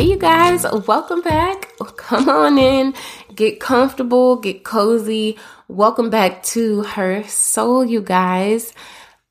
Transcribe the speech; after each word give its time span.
Hey, 0.00 0.06
you 0.06 0.16
guys, 0.16 0.64
welcome 0.86 1.20
back. 1.20 1.76
Come 1.98 2.30
on 2.30 2.56
in, 2.56 2.94
get 3.34 3.60
comfortable, 3.60 4.36
get 4.36 4.64
cozy. 4.64 5.38
Welcome 5.68 6.08
back 6.08 6.42
to 6.54 6.84
Her 6.84 7.22
Soul, 7.24 7.84
you 7.84 8.00
guys. 8.00 8.72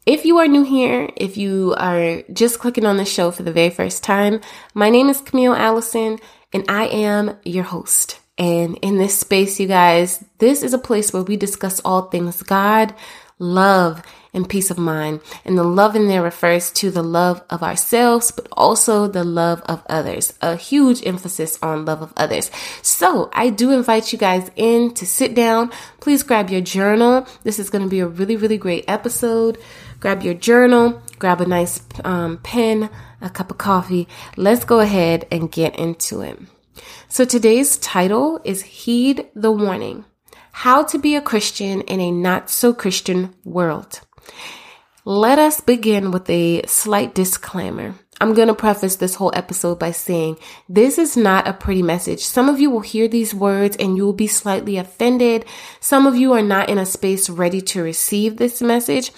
If 0.05 0.25
you 0.25 0.38
are 0.38 0.47
new 0.47 0.61
here, 0.61 1.09
if 1.17 1.38
you 1.38 1.73
are 1.79 2.21
just 2.31 2.59
clicking 2.59 2.85
on 2.85 2.97
the 2.97 3.05
show 3.05 3.31
for 3.31 3.41
the 3.41 3.52
very 3.52 3.71
first 3.71 4.03
time, 4.03 4.41
my 4.75 4.91
name 4.91 5.09
is 5.09 5.21
Camille 5.21 5.55
Allison 5.55 6.20
and 6.53 6.66
I 6.70 6.86
am 6.86 7.36
your 7.43 7.63
host. 7.63 8.20
And 8.38 8.77
in 8.83 8.99
this 8.99 9.17
space, 9.17 9.59
you 9.59 9.65
guys, 9.65 10.23
this 10.38 10.61
is 10.61 10.75
a 10.75 10.77
place 10.77 11.11
where 11.11 11.23
we 11.23 11.36
discuss 11.36 11.81
all 11.83 12.04
things 12.04 12.43
God, 12.43 12.93
love, 13.39 14.03
and 14.33 14.49
peace 14.49 14.69
of 14.69 14.77
mind. 14.77 15.21
And 15.45 15.57
the 15.57 15.63
love 15.63 15.95
in 15.95 16.07
there 16.07 16.21
refers 16.21 16.71
to 16.73 16.91
the 16.91 17.03
love 17.03 17.43
of 17.49 17.63
ourselves, 17.63 18.31
but 18.31 18.47
also 18.52 19.07
the 19.07 19.23
love 19.23 19.61
of 19.61 19.83
others. 19.89 20.33
A 20.41 20.55
huge 20.55 21.05
emphasis 21.05 21.57
on 21.61 21.85
love 21.85 22.02
of 22.02 22.13
others. 22.15 22.52
So 22.81 23.29
I 23.33 23.49
do 23.49 23.71
invite 23.71 24.11
you 24.11 24.19
guys 24.19 24.49
in 24.55 24.93
to 24.95 25.05
sit 25.05 25.35
down. 25.35 25.71
Please 25.99 26.23
grab 26.23 26.49
your 26.49 26.61
journal. 26.61 27.27
This 27.43 27.59
is 27.59 27.69
going 27.69 27.83
to 27.83 27.89
be 27.89 27.99
a 27.99 28.07
really, 28.07 28.35
really 28.35 28.57
great 28.57 28.85
episode. 28.88 29.57
Grab 29.99 30.23
your 30.23 30.33
journal, 30.33 31.02
grab 31.17 31.41
a 31.41 31.45
nice 31.45 31.81
um, 32.05 32.38
pen, 32.38 32.89
a 33.21 33.30
cup 33.30 33.52
of 33.52 33.57
coffee. 33.57 34.07
Let's 34.38 34.63
go 34.63 34.80
ahead 34.80 35.27
and 35.30 35.52
get 35.52 35.77
into 35.77 36.21
it. 36.21 36.39
So 37.09 37.25
today's 37.25 37.77
title 37.77 38.39
is 38.45 38.61
Heed 38.61 39.27
the 39.35 39.52
Warning. 39.52 40.05
How 40.52 40.83
to 40.83 40.97
be 40.97 41.16
a 41.16 41.21
Christian 41.21 41.81
in 41.81 41.99
a 41.99 42.11
not 42.11 42.49
so 42.49 42.73
Christian 42.73 43.33
world. 43.43 44.02
Let 45.05 45.39
us 45.39 45.61
begin 45.61 46.11
with 46.11 46.30
a 46.30 46.63
slight 46.67 47.16
disclaimer. 47.16 47.95
I'm 48.22 48.33
going 48.33 48.49
to 48.49 48.53
preface 48.53 48.97
this 48.97 49.16
whole 49.16 49.31
episode 49.33 49.80
by 49.80 49.91
saying 49.91 50.38
this 50.67 50.97
is 50.97 51.16
not 51.16 51.47
a 51.47 51.53
pretty 51.53 51.81
message. 51.81 52.25
Some 52.25 52.49
of 52.49 52.59
you 52.59 52.69
will 52.69 52.81
hear 52.81 53.08
these 53.08 53.33
words 53.33 53.77
and 53.77 53.95
you 53.95 54.05
will 54.05 54.13
be 54.13 54.27
slightly 54.27 54.75
offended. 54.75 55.45
Some 55.80 56.05
of 56.05 56.17
you 56.17 56.33
are 56.33 56.41
not 56.41 56.69
in 56.69 56.77
a 56.77 56.86
space 56.86 57.30
ready 57.30 57.61
to 57.61 57.81
receive 57.81 58.36
this 58.36 58.61
message. 58.61 59.13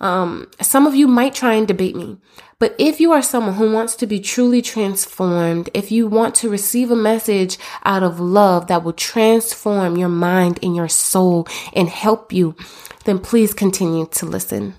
Um, 0.00 0.48
some 0.62 0.86
of 0.86 0.94
you 0.94 1.06
might 1.06 1.34
try 1.34 1.52
and 1.52 1.68
debate 1.68 1.96
me. 1.96 2.16
But 2.58 2.74
if 2.78 3.00
you 3.00 3.12
are 3.12 3.20
someone 3.20 3.54
who 3.54 3.70
wants 3.70 3.96
to 3.96 4.06
be 4.06 4.18
truly 4.18 4.62
transformed, 4.62 5.68
if 5.74 5.92
you 5.92 6.06
want 6.06 6.34
to 6.36 6.48
receive 6.48 6.90
a 6.90 6.96
message 6.96 7.58
out 7.84 8.02
of 8.02 8.18
love 8.18 8.68
that 8.68 8.82
will 8.82 8.94
transform 8.94 9.98
your 9.98 10.08
mind 10.08 10.58
and 10.62 10.74
your 10.74 10.88
soul 10.88 11.46
and 11.74 11.86
help 11.88 12.32
you, 12.32 12.56
then 13.04 13.18
please 13.18 13.52
continue 13.52 14.06
to 14.06 14.24
listen. 14.24 14.74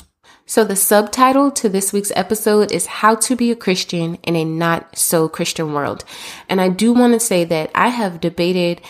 So 0.48 0.64
the 0.64 0.76
subtitle 0.76 1.52
to 1.52 1.70
this 1.70 1.94
week's 1.94 2.12
episode 2.16 2.72
is 2.72 2.88
How 2.88 3.14
to 3.16 3.36
Be 3.36 3.52
a 3.52 3.56
Christian 3.56 4.16
in 4.24 4.36
a 4.36 4.44
Not 4.44 4.98
So 4.98 5.30
Christian 5.30 5.74
World. 5.74 6.04
And 6.50 6.60
I 6.60 6.70
do 6.70 6.94
want 6.94 7.14
to 7.14 7.20
say 7.20 7.44
that 7.44 7.70
I 7.76 7.90
have 7.90 8.22
debated 8.22 8.82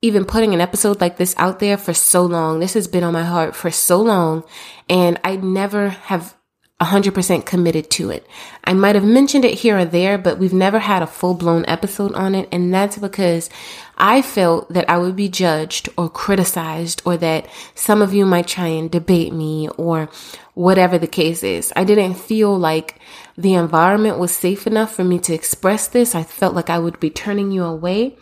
even 0.00 0.24
putting 0.24 0.54
an 0.54 0.60
episode 0.62 1.00
like 1.00 1.18
this 1.18 1.34
out 1.36 1.58
there 1.58 1.76
for 1.76 1.92
so 1.92 2.22
long. 2.22 2.60
This 2.60 2.74
has 2.74 2.88
been 2.88 3.04
on 3.04 3.12
my 3.12 3.24
heart 3.24 3.54
for 3.54 3.70
so 3.70 4.00
long. 4.00 4.44
And 4.88 5.20
I 5.24 5.36
never 5.36 5.88
have 5.88 6.37
100% 6.80 7.44
committed 7.44 7.90
to 7.90 8.10
it. 8.10 8.24
I 8.62 8.72
might 8.72 8.94
have 8.94 9.04
mentioned 9.04 9.44
it 9.44 9.54
here 9.54 9.78
or 9.78 9.84
there, 9.84 10.16
but 10.16 10.38
we've 10.38 10.52
never 10.52 10.78
had 10.78 11.02
a 11.02 11.08
full 11.08 11.34
blown 11.34 11.64
episode 11.66 12.14
on 12.14 12.36
it. 12.36 12.48
And 12.52 12.72
that's 12.72 12.98
because 12.98 13.50
I 13.96 14.22
felt 14.22 14.72
that 14.72 14.88
I 14.88 14.96
would 14.96 15.16
be 15.16 15.28
judged 15.28 15.88
or 15.96 16.08
criticized 16.08 17.02
or 17.04 17.16
that 17.16 17.48
some 17.74 18.00
of 18.00 18.14
you 18.14 18.24
might 18.24 18.46
try 18.46 18.68
and 18.68 18.88
debate 18.88 19.32
me 19.32 19.68
or 19.70 20.08
whatever 20.54 20.98
the 20.98 21.08
case 21.08 21.42
is. 21.42 21.72
I 21.74 21.82
didn't 21.82 22.14
feel 22.14 22.56
like 22.56 23.00
the 23.36 23.54
environment 23.54 24.18
was 24.18 24.30
safe 24.30 24.64
enough 24.64 24.94
for 24.94 25.02
me 25.02 25.18
to 25.20 25.34
express 25.34 25.88
this. 25.88 26.14
I 26.14 26.22
felt 26.22 26.54
like 26.54 26.70
I 26.70 26.78
would 26.78 27.00
be 27.00 27.10
turning 27.10 27.50
you 27.50 27.64
away. 27.64 28.16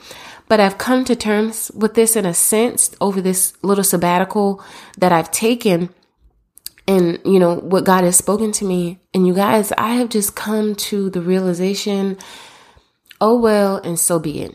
But 0.49 0.61
I've 0.61 0.79
come 0.79 1.05
to 1.07 1.17
terms 1.17 1.71
with 1.75 1.95
this 1.95 2.17
in 2.17 2.25
a 2.25 2.33
sense 2.33 2.95
over 3.01 3.21
this 3.21 3.53
little 3.63 3.85
sabbatical 3.85 4.63
that 4.97 5.13
I've 5.13 5.31
taken 5.31 5.91
and 6.89 7.19
you 7.25 7.39
know 7.39 7.57
what 7.57 7.85
God 7.85 8.05
has 8.05 8.17
spoken 8.17 8.53
to 8.53 8.65
me. 8.65 9.01
And 9.13 9.27
you 9.27 9.35
guys, 9.35 9.73
I 9.77 9.95
have 9.95 10.09
just 10.09 10.37
come 10.37 10.75
to 10.77 11.11
the 11.11 11.21
realization, 11.21 12.19
oh 13.21 13.39
well, 13.39 13.77
and 13.79 13.99
so 13.99 14.19
be 14.19 14.43
it. 14.43 14.55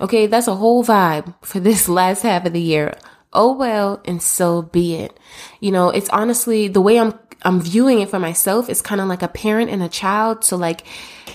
Okay, 0.00 0.26
that's 0.26 0.48
a 0.48 0.54
whole 0.54 0.84
vibe 0.84 1.34
for 1.42 1.60
this 1.60 1.88
last 2.00 2.22
half 2.22 2.46
of 2.46 2.52
the 2.52 2.60
year. 2.60 2.94
Oh 3.32 3.52
well, 3.52 4.02
and 4.04 4.22
so 4.22 4.62
be 4.62 4.96
it. 4.96 5.18
You 5.60 5.72
know, 5.72 5.90
it's 5.90 6.08
honestly 6.10 6.68
the 6.68 6.80
way 6.80 6.98
I'm 6.98 7.18
I'm 7.44 7.60
viewing 7.60 8.00
it 8.00 8.10
for 8.10 8.18
myself 8.18 8.68
is 8.68 8.82
kind 8.82 9.00
of 9.00 9.08
like 9.08 9.22
a 9.22 9.28
parent 9.28 9.70
and 9.70 9.82
a 9.82 9.88
child. 9.88 10.44
So 10.44 10.56
like, 10.56 10.84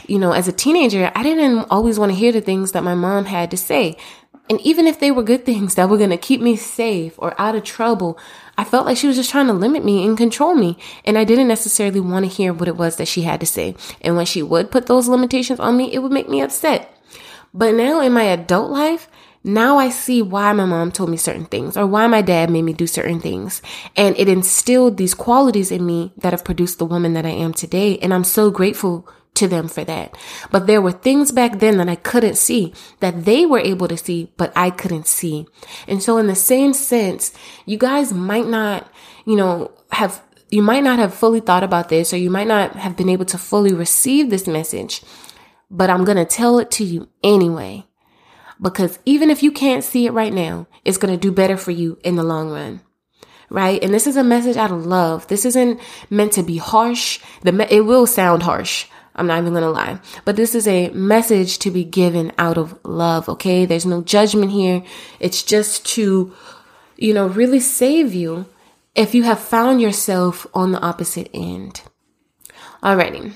you 0.07 0.19
know, 0.19 0.31
as 0.31 0.47
a 0.47 0.53
teenager, 0.53 1.11
I 1.13 1.23
didn't 1.23 1.67
always 1.69 1.99
want 1.99 2.11
to 2.11 2.17
hear 2.17 2.31
the 2.31 2.41
things 2.41 2.71
that 2.71 2.83
my 2.83 2.95
mom 2.95 3.25
had 3.25 3.51
to 3.51 3.57
say. 3.57 3.97
And 4.49 4.61
even 4.61 4.87
if 4.87 4.99
they 4.99 5.11
were 5.11 5.23
good 5.23 5.45
things 5.45 5.75
that 5.75 5.89
were 5.89 5.97
going 5.97 6.09
to 6.11 6.17
keep 6.17 6.41
me 6.41 6.55
safe 6.55 7.13
or 7.17 7.39
out 7.39 7.55
of 7.55 7.63
trouble, 7.63 8.17
I 8.57 8.63
felt 8.63 8.85
like 8.85 8.97
she 8.97 9.07
was 9.07 9.15
just 9.15 9.29
trying 9.29 9.47
to 9.47 9.53
limit 9.53 9.83
me 9.83 10.05
and 10.05 10.17
control 10.17 10.55
me. 10.55 10.77
And 11.05 11.17
I 11.17 11.23
didn't 11.23 11.47
necessarily 11.47 11.99
want 11.99 12.25
to 12.25 12.31
hear 12.31 12.53
what 12.53 12.67
it 12.67 12.77
was 12.77 12.95
that 12.95 13.07
she 13.07 13.23
had 13.23 13.39
to 13.41 13.45
say. 13.45 13.75
And 14.01 14.15
when 14.15 14.25
she 14.25 14.41
would 14.41 14.71
put 14.71 14.87
those 14.87 15.07
limitations 15.07 15.59
on 15.59 15.77
me, 15.77 15.93
it 15.93 15.99
would 15.99 16.11
make 16.11 16.29
me 16.29 16.41
upset. 16.41 16.93
But 17.53 17.75
now 17.75 18.01
in 18.01 18.13
my 18.13 18.23
adult 18.23 18.71
life, 18.71 19.09
now 19.43 19.77
I 19.77 19.89
see 19.89 20.21
why 20.21 20.51
my 20.53 20.65
mom 20.65 20.91
told 20.91 21.09
me 21.09 21.17
certain 21.17 21.45
things 21.45 21.77
or 21.77 21.87
why 21.87 22.07
my 22.07 22.21
dad 22.21 22.49
made 22.49 22.63
me 22.63 22.73
do 22.73 22.87
certain 22.87 23.19
things. 23.19 23.61
And 23.95 24.17
it 24.17 24.27
instilled 24.27 24.97
these 24.97 25.13
qualities 25.13 25.71
in 25.71 25.85
me 25.85 26.11
that 26.17 26.33
have 26.33 26.43
produced 26.43 26.79
the 26.79 26.85
woman 26.85 27.13
that 27.13 27.25
I 27.25 27.29
am 27.29 27.53
today. 27.53 27.97
And 27.99 28.13
I'm 28.13 28.25
so 28.25 28.51
grateful 28.51 29.07
to 29.37 29.47
them 29.47 29.67
for 29.67 29.83
that. 29.83 30.17
But 30.51 30.67
there 30.67 30.81
were 30.81 30.91
things 30.91 31.31
back 31.31 31.59
then 31.59 31.77
that 31.77 31.89
I 31.89 31.95
couldn't 31.95 32.35
see 32.35 32.73
that 32.99 33.25
they 33.25 33.45
were 33.45 33.59
able 33.59 33.87
to 33.87 33.97
see, 33.97 34.31
but 34.37 34.51
I 34.55 34.69
couldn't 34.69 35.07
see. 35.07 35.47
And 35.87 36.01
so 36.01 36.17
in 36.17 36.27
the 36.27 36.35
same 36.35 36.73
sense, 36.73 37.33
you 37.65 37.77
guys 37.77 38.13
might 38.13 38.47
not, 38.47 38.91
you 39.25 39.35
know, 39.35 39.71
have 39.91 40.21
you 40.49 40.61
might 40.61 40.83
not 40.83 40.99
have 40.99 41.13
fully 41.13 41.41
thought 41.41 41.63
about 41.63 41.89
this 41.89 42.13
or 42.13 42.17
you 42.17 42.29
might 42.29 42.47
not 42.47 42.75
have 42.75 42.95
been 42.95 43.09
able 43.09 43.25
to 43.25 43.37
fully 43.37 43.73
receive 43.73 44.29
this 44.29 44.47
message, 44.47 45.01
but 45.69 45.89
I'm 45.89 46.05
going 46.05 46.17
to 46.17 46.25
tell 46.25 46.59
it 46.59 46.71
to 46.71 46.85
you 46.85 47.09
anyway. 47.23 47.85
Because 48.61 48.97
even 49.05 49.29
if 49.29 49.43
you 49.43 49.51
can't 49.51 49.83
see 49.83 50.07
it 50.07 50.13
right 50.13 50.33
now, 50.33 50.67
it's 50.85 50.97
going 50.97 51.13
to 51.13 51.19
do 51.19 51.31
better 51.31 51.57
for 51.57 51.71
you 51.71 51.99
in 52.03 52.15
the 52.15 52.23
long 52.23 52.49
run 52.49 52.81
right? 53.49 53.81
And 53.81 53.93
this 53.93 54.07
is 54.07 54.17
a 54.17 54.23
message 54.23 54.57
out 54.57 54.71
of 54.71 54.85
love. 54.85 55.27
This 55.27 55.45
isn't 55.45 55.79
meant 56.09 56.33
to 56.33 56.43
be 56.43 56.57
harsh. 56.57 57.19
The 57.43 57.51
me- 57.51 57.67
it 57.69 57.81
will 57.81 58.07
sound 58.07 58.43
harsh, 58.43 58.87
I'm 59.17 59.27
not 59.27 59.39
even 59.39 59.53
going 59.53 59.63
to 59.63 59.69
lie. 59.69 59.99
But 60.25 60.35
this 60.35 60.53
is 60.53 60.67
a 60.67 60.89
message 60.89 61.59
to 61.59 61.71
be 61.71 61.83
given 61.83 62.31
out 62.37 62.57
of 62.57 62.79
love, 62.85 63.27
okay? 63.29 63.65
There's 63.65 63.85
no 63.85 64.01
judgment 64.01 64.51
here. 64.51 64.83
It's 65.19 65.43
just 65.43 65.85
to, 65.95 66.33
you 66.97 67.13
know, 67.13 67.27
really 67.27 67.59
save 67.59 68.13
you 68.13 68.45
if 68.95 69.15
you 69.15 69.23
have 69.23 69.39
found 69.39 69.81
yourself 69.81 70.45
on 70.53 70.71
the 70.71 70.81
opposite 70.81 71.29
end. 71.33 71.81
Alrighty. 72.83 73.33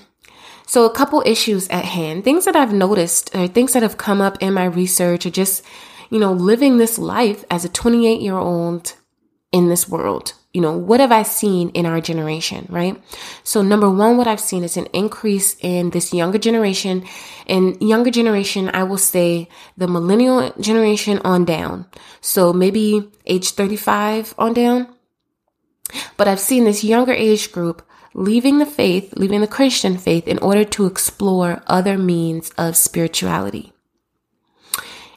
So 0.68 0.86
a 0.86 0.94
couple 0.94 1.24
issues 1.26 1.68
at 1.70 1.84
hand, 1.84 2.24
things 2.24 2.46
that 2.46 2.56
I've 2.56 2.74
noticed 2.74 3.36
or 3.36 3.48
things 3.48 3.74
that 3.74 3.84
have 3.84 3.98
come 3.98 4.22
up 4.22 4.42
in 4.42 4.54
my 4.54 4.66
research 4.66 5.26
or 5.26 5.30
just, 5.30 5.64
you 6.10 6.20
know, 6.20 6.32
living 6.32 6.78
this 6.78 6.98
life 6.98 7.44
as 7.50 7.66
a 7.66 7.70
28 7.70 8.22
year 8.22 8.38
old 8.38 8.94
in 9.52 9.68
this 9.68 9.90
world 9.90 10.34
you 10.54 10.60
know, 10.60 10.78
what 10.78 11.00
have 11.00 11.12
I 11.12 11.24
seen 11.24 11.70
in 11.70 11.86
our 11.86 12.02
generation, 12.02 12.68
right? 12.70 13.02
So 13.44 13.62
number 13.62 13.90
one, 13.90 14.18
what 14.18 14.28
I've 14.28 14.42
seen 14.42 14.64
is 14.64 14.76
an 14.76 14.88
increase 14.88 15.56
in 15.62 15.92
this 15.92 16.14
younger 16.14 16.38
generation. 16.38 17.06
And 17.48 17.82
younger 17.82 18.12
generation, 18.12 18.70
I 18.74 18.84
will 18.84 18.98
say 18.98 19.48
the 19.78 19.88
millennial 19.88 20.52
generation 20.60 21.20
on 21.24 21.46
down. 21.46 21.86
So 22.20 22.52
maybe 22.52 23.10
age 23.26 23.52
35 23.52 24.36
on 24.38 24.54
down. 24.54 24.88
But 26.18 26.28
I've 26.28 26.40
seen 26.40 26.66
this 26.66 26.84
younger 26.84 27.14
age 27.14 27.52
group 27.52 27.82
leaving 28.14 28.60
the 28.60 28.66
faith, 28.66 29.14
leaving 29.16 29.40
the 29.40 29.48
Christian 29.48 29.98
faith 29.98 30.28
in 30.28 30.38
order 30.40 30.66
to 30.66 30.86
explore 30.86 31.64
other 31.68 31.98
means 31.98 32.52
of 32.58 32.76
spirituality. 32.76 33.72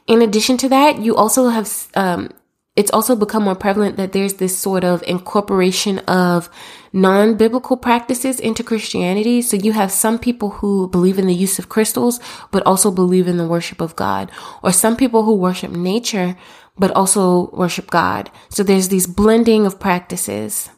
In 0.07 0.21
addition 0.21 0.55
to 0.57 0.69
that, 0.69 0.99
you 0.99 1.15
also 1.15 1.49
have 1.49 1.89
um, 1.95 2.29
it's 2.75 2.91
also 2.91 3.15
become 3.15 3.43
more 3.43 3.55
prevalent 3.55 3.95
that 3.95 4.11
there's 4.11 4.33
this 4.35 4.57
sort 4.57 4.83
of 4.83 5.01
incorporation 5.03 5.99
of 5.99 6.49
non 6.91 7.35
biblical 7.37 7.77
practices 7.77 8.39
into 8.39 8.63
Christianity. 8.63 9.41
So 9.41 9.55
you 9.55 9.71
have 9.71 9.91
some 9.91 10.19
people 10.19 10.49
who 10.49 10.89
believe 10.89 11.17
in 11.17 11.27
the 11.27 11.33
use 11.33 11.57
of 11.57 11.69
crystals, 11.69 12.19
but 12.51 12.65
also 12.65 12.91
believe 12.91 13.27
in 13.27 13.37
the 13.37 13.47
worship 13.47 13.79
of 13.79 13.95
God, 13.95 14.29
or 14.61 14.73
some 14.73 14.97
people 14.97 15.23
who 15.23 15.35
worship 15.35 15.71
nature, 15.71 16.35
but 16.77 16.91
also 16.91 17.49
worship 17.51 17.89
God. 17.89 18.29
So 18.49 18.61
there's 18.61 18.89
these 18.89 19.07
blending 19.07 19.65
of 19.65 19.79
practices. 19.79 20.69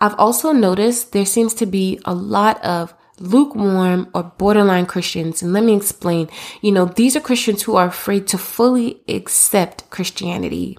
I've 0.00 0.18
also 0.18 0.52
noticed 0.52 1.12
there 1.12 1.26
seems 1.26 1.54
to 1.54 1.66
be 1.66 2.00
a 2.04 2.14
lot 2.14 2.62
of 2.64 2.94
lukewarm 3.20 4.08
or 4.14 4.22
borderline 4.22 4.86
Christians. 4.86 5.42
And 5.42 5.52
let 5.52 5.64
me 5.64 5.76
explain. 5.76 6.28
You 6.60 6.70
know, 6.70 6.84
these 6.86 7.16
are 7.16 7.20
Christians 7.20 7.62
who 7.62 7.74
are 7.74 7.88
afraid 7.88 8.28
to 8.28 8.38
fully 8.38 9.02
accept 9.08 9.90
Christianity 9.90 10.78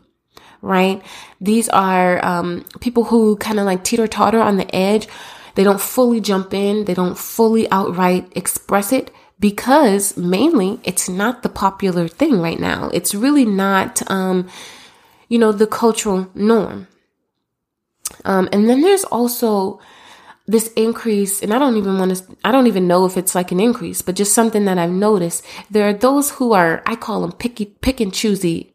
right? 0.61 1.01
These 1.39 1.69
are 1.69 2.23
um, 2.25 2.65
people 2.79 3.05
who 3.05 3.37
kind 3.37 3.59
of 3.59 3.65
like 3.65 3.83
teeter 3.83 4.07
totter 4.07 4.39
on 4.39 4.57
the 4.57 4.73
edge. 4.75 5.07
They 5.55 5.63
don't 5.63 5.81
fully 5.81 6.21
jump 6.21 6.53
in. 6.53 6.85
They 6.85 6.93
don't 6.93 7.17
fully 7.17 7.69
outright 7.71 8.31
express 8.35 8.91
it 8.91 9.11
because 9.39 10.17
mainly 10.17 10.79
it's 10.83 11.09
not 11.09 11.43
the 11.43 11.49
popular 11.49 12.07
thing 12.07 12.41
right 12.41 12.59
now. 12.59 12.89
It's 12.93 13.15
really 13.15 13.45
not, 13.45 14.01
um, 14.11 14.47
you 15.27 15.37
know, 15.37 15.51
the 15.51 15.67
cultural 15.67 16.29
norm. 16.35 16.87
Um, 18.25 18.49
and 18.51 18.69
then 18.69 18.81
there's 18.81 19.05
also 19.05 19.79
this 20.45 20.73
increase, 20.73 21.41
and 21.43 21.53
I 21.53 21.59
don't 21.59 21.77
even 21.77 21.99
want 21.99 22.15
to, 22.17 22.37
I 22.43 22.51
don't 22.51 22.67
even 22.67 22.87
know 22.87 23.05
if 23.05 23.17
it's 23.17 23.35
like 23.35 23.51
an 23.51 23.59
increase, 23.59 24.01
but 24.01 24.15
just 24.15 24.33
something 24.33 24.65
that 24.65 24.79
I've 24.79 24.89
noticed. 24.89 25.45
There 25.69 25.87
are 25.87 25.93
those 25.93 26.31
who 26.31 26.53
are, 26.53 26.81
I 26.87 26.95
call 26.95 27.21
them 27.21 27.33
picky, 27.33 27.65
pick 27.65 27.99
and 27.99 28.11
choosy, 28.11 28.73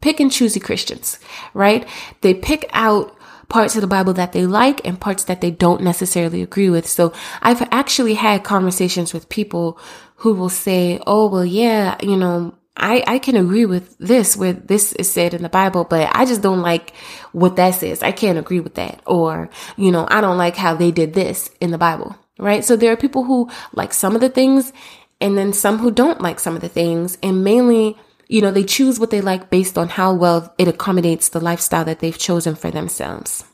pick 0.00 0.20
and 0.20 0.30
choosy 0.32 0.60
Christians, 0.60 1.18
right? 1.54 1.86
They 2.20 2.34
pick 2.34 2.68
out 2.72 3.16
parts 3.48 3.74
of 3.74 3.80
the 3.80 3.86
Bible 3.86 4.12
that 4.14 4.32
they 4.32 4.46
like 4.46 4.86
and 4.86 5.00
parts 5.00 5.24
that 5.24 5.40
they 5.40 5.50
don't 5.50 5.82
necessarily 5.82 6.42
agree 6.42 6.70
with. 6.70 6.86
So 6.86 7.12
I've 7.42 7.66
actually 7.72 8.14
had 8.14 8.44
conversations 8.44 9.12
with 9.12 9.28
people 9.28 9.78
who 10.16 10.34
will 10.34 10.50
say, 10.50 11.00
Oh, 11.06 11.28
well, 11.28 11.44
yeah, 11.44 11.96
you 12.02 12.16
know, 12.16 12.54
I, 12.76 13.02
I 13.06 13.18
can 13.18 13.36
agree 13.36 13.66
with 13.66 13.96
this 13.98 14.36
where 14.36 14.52
this 14.52 14.92
is 14.92 15.10
said 15.10 15.34
in 15.34 15.42
the 15.42 15.48
Bible, 15.48 15.84
but 15.84 16.10
I 16.14 16.24
just 16.24 16.42
don't 16.42 16.62
like 16.62 16.94
what 17.32 17.56
that 17.56 17.74
says. 17.74 18.02
I 18.02 18.12
can't 18.12 18.38
agree 18.38 18.60
with 18.60 18.76
that. 18.76 19.02
Or, 19.04 19.50
you 19.76 19.90
know, 19.90 20.06
I 20.08 20.20
don't 20.20 20.38
like 20.38 20.54
how 20.54 20.74
they 20.74 20.92
did 20.92 21.12
this 21.14 21.50
in 21.60 21.72
the 21.72 21.78
Bible, 21.78 22.16
right? 22.38 22.64
So 22.64 22.76
there 22.76 22.92
are 22.92 22.96
people 22.96 23.24
who 23.24 23.50
like 23.72 23.92
some 23.92 24.14
of 24.14 24.20
the 24.20 24.28
things 24.28 24.72
and 25.20 25.36
then 25.36 25.52
some 25.52 25.78
who 25.78 25.90
don't 25.90 26.20
like 26.20 26.38
some 26.38 26.54
of 26.54 26.62
the 26.62 26.68
things 26.68 27.18
and 27.20 27.42
mainly 27.42 27.96
you 28.28 28.42
know, 28.42 28.50
they 28.50 28.64
choose 28.64 29.00
what 29.00 29.10
they 29.10 29.20
like 29.20 29.50
based 29.50 29.78
on 29.78 29.88
how 29.88 30.12
well 30.12 30.54
it 30.58 30.68
accommodates 30.68 31.30
the 31.30 31.40
lifestyle 31.40 31.84
that 31.86 32.00
they've 32.00 32.18
chosen 32.18 32.54
for 32.54 32.70
themselves. 32.70 33.44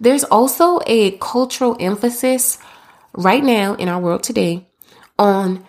There's 0.00 0.24
also 0.24 0.80
a 0.86 1.12
cultural 1.18 1.76
emphasis 1.78 2.58
right 3.12 3.44
now 3.44 3.74
in 3.74 3.88
our 3.88 4.00
world 4.00 4.22
today 4.22 4.66
on 5.18 5.64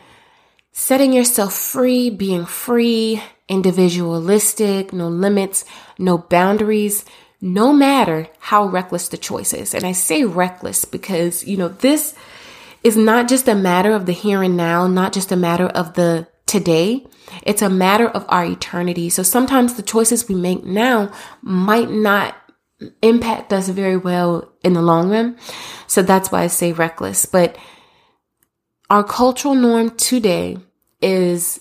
setting 0.71 1.13
yourself 1.13 1.53
free, 1.53 2.09
being 2.09 2.45
free, 2.45 3.21
individualistic, 3.47 4.93
no 4.93 5.09
limits, 5.09 5.65
no 5.99 6.17
boundaries, 6.17 7.05
no 7.41 7.73
matter 7.73 8.29
how 8.39 8.65
reckless 8.65 9.09
the 9.09 9.17
choice 9.17 9.53
is. 9.53 9.75
And 9.75 9.83
I 9.83 9.91
say 9.91 10.23
reckless 10.23 10.85
because, 10.85 11.45
you 11.45 11.57
know, 11.57 11.67
this 11.67 12.15
is 12.83 12.95
not 12.95 13.27
just 13.27 13.47
a 13.47 13.55
matter 13.55 13.91
of 13.91 14.05
the 14.05 14.13
here 14.13 14.41
and 14.41 14.55
now, 14.55 14.87
not 14.87 15.13
just 15.13 15.31
a 15.31 15.35
matter 15.35 15.67
of 15.67 15.93
the 15.93 16.25
today. 16.45 17.05
It's 17.43 17.61
a 17.61 17.69
matter 17.69 18.07
of 18.07 18.25
our 18.29 18.45
eternity. 18.45 19.09
So 19.09 19.23
sometimes 19.23 19.73
the 19.73 19.83
choices 19.83 20.27
we 20.27 20.35
make 20.35 20.63
now 20.63 21.11
might 21.41 21.89
not 21.89 22.35
impact 23.01 23.53
us 23.53 23.69
very 23.69 23.97
well 23.97 24.51
in 24.63 24.73
the 24.73 24.81
long 24.81 25.09
run. 25.09 25.37
So 25.87 26.01
that's 26.01 26.31
why 26.31 26.43
I 26.43 26.47
say 26.47 26.73
reckless. 26.73 27.25
But 27.25 27.57
our 28.89 29.03
cultural 29.03 29.55
norm 29.55 29.91
today 29.91 30.57
is 31.01 31.59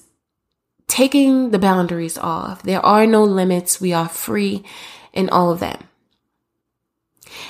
taking 0.86 1.50
the 1.50 1.58
boundaries 1.58 2.18
off. 2.18 2.62
There 2.62 2.84
are 2.84 3.06
no 3.06 3.24
limits. 3.24 3.80
We 3.80 3.92
are 3.92 4.08
free 4.08 4.64
in 5.12 5.30
all 5.30 5.52
of 5.52 5.60
that. 5.60 5.82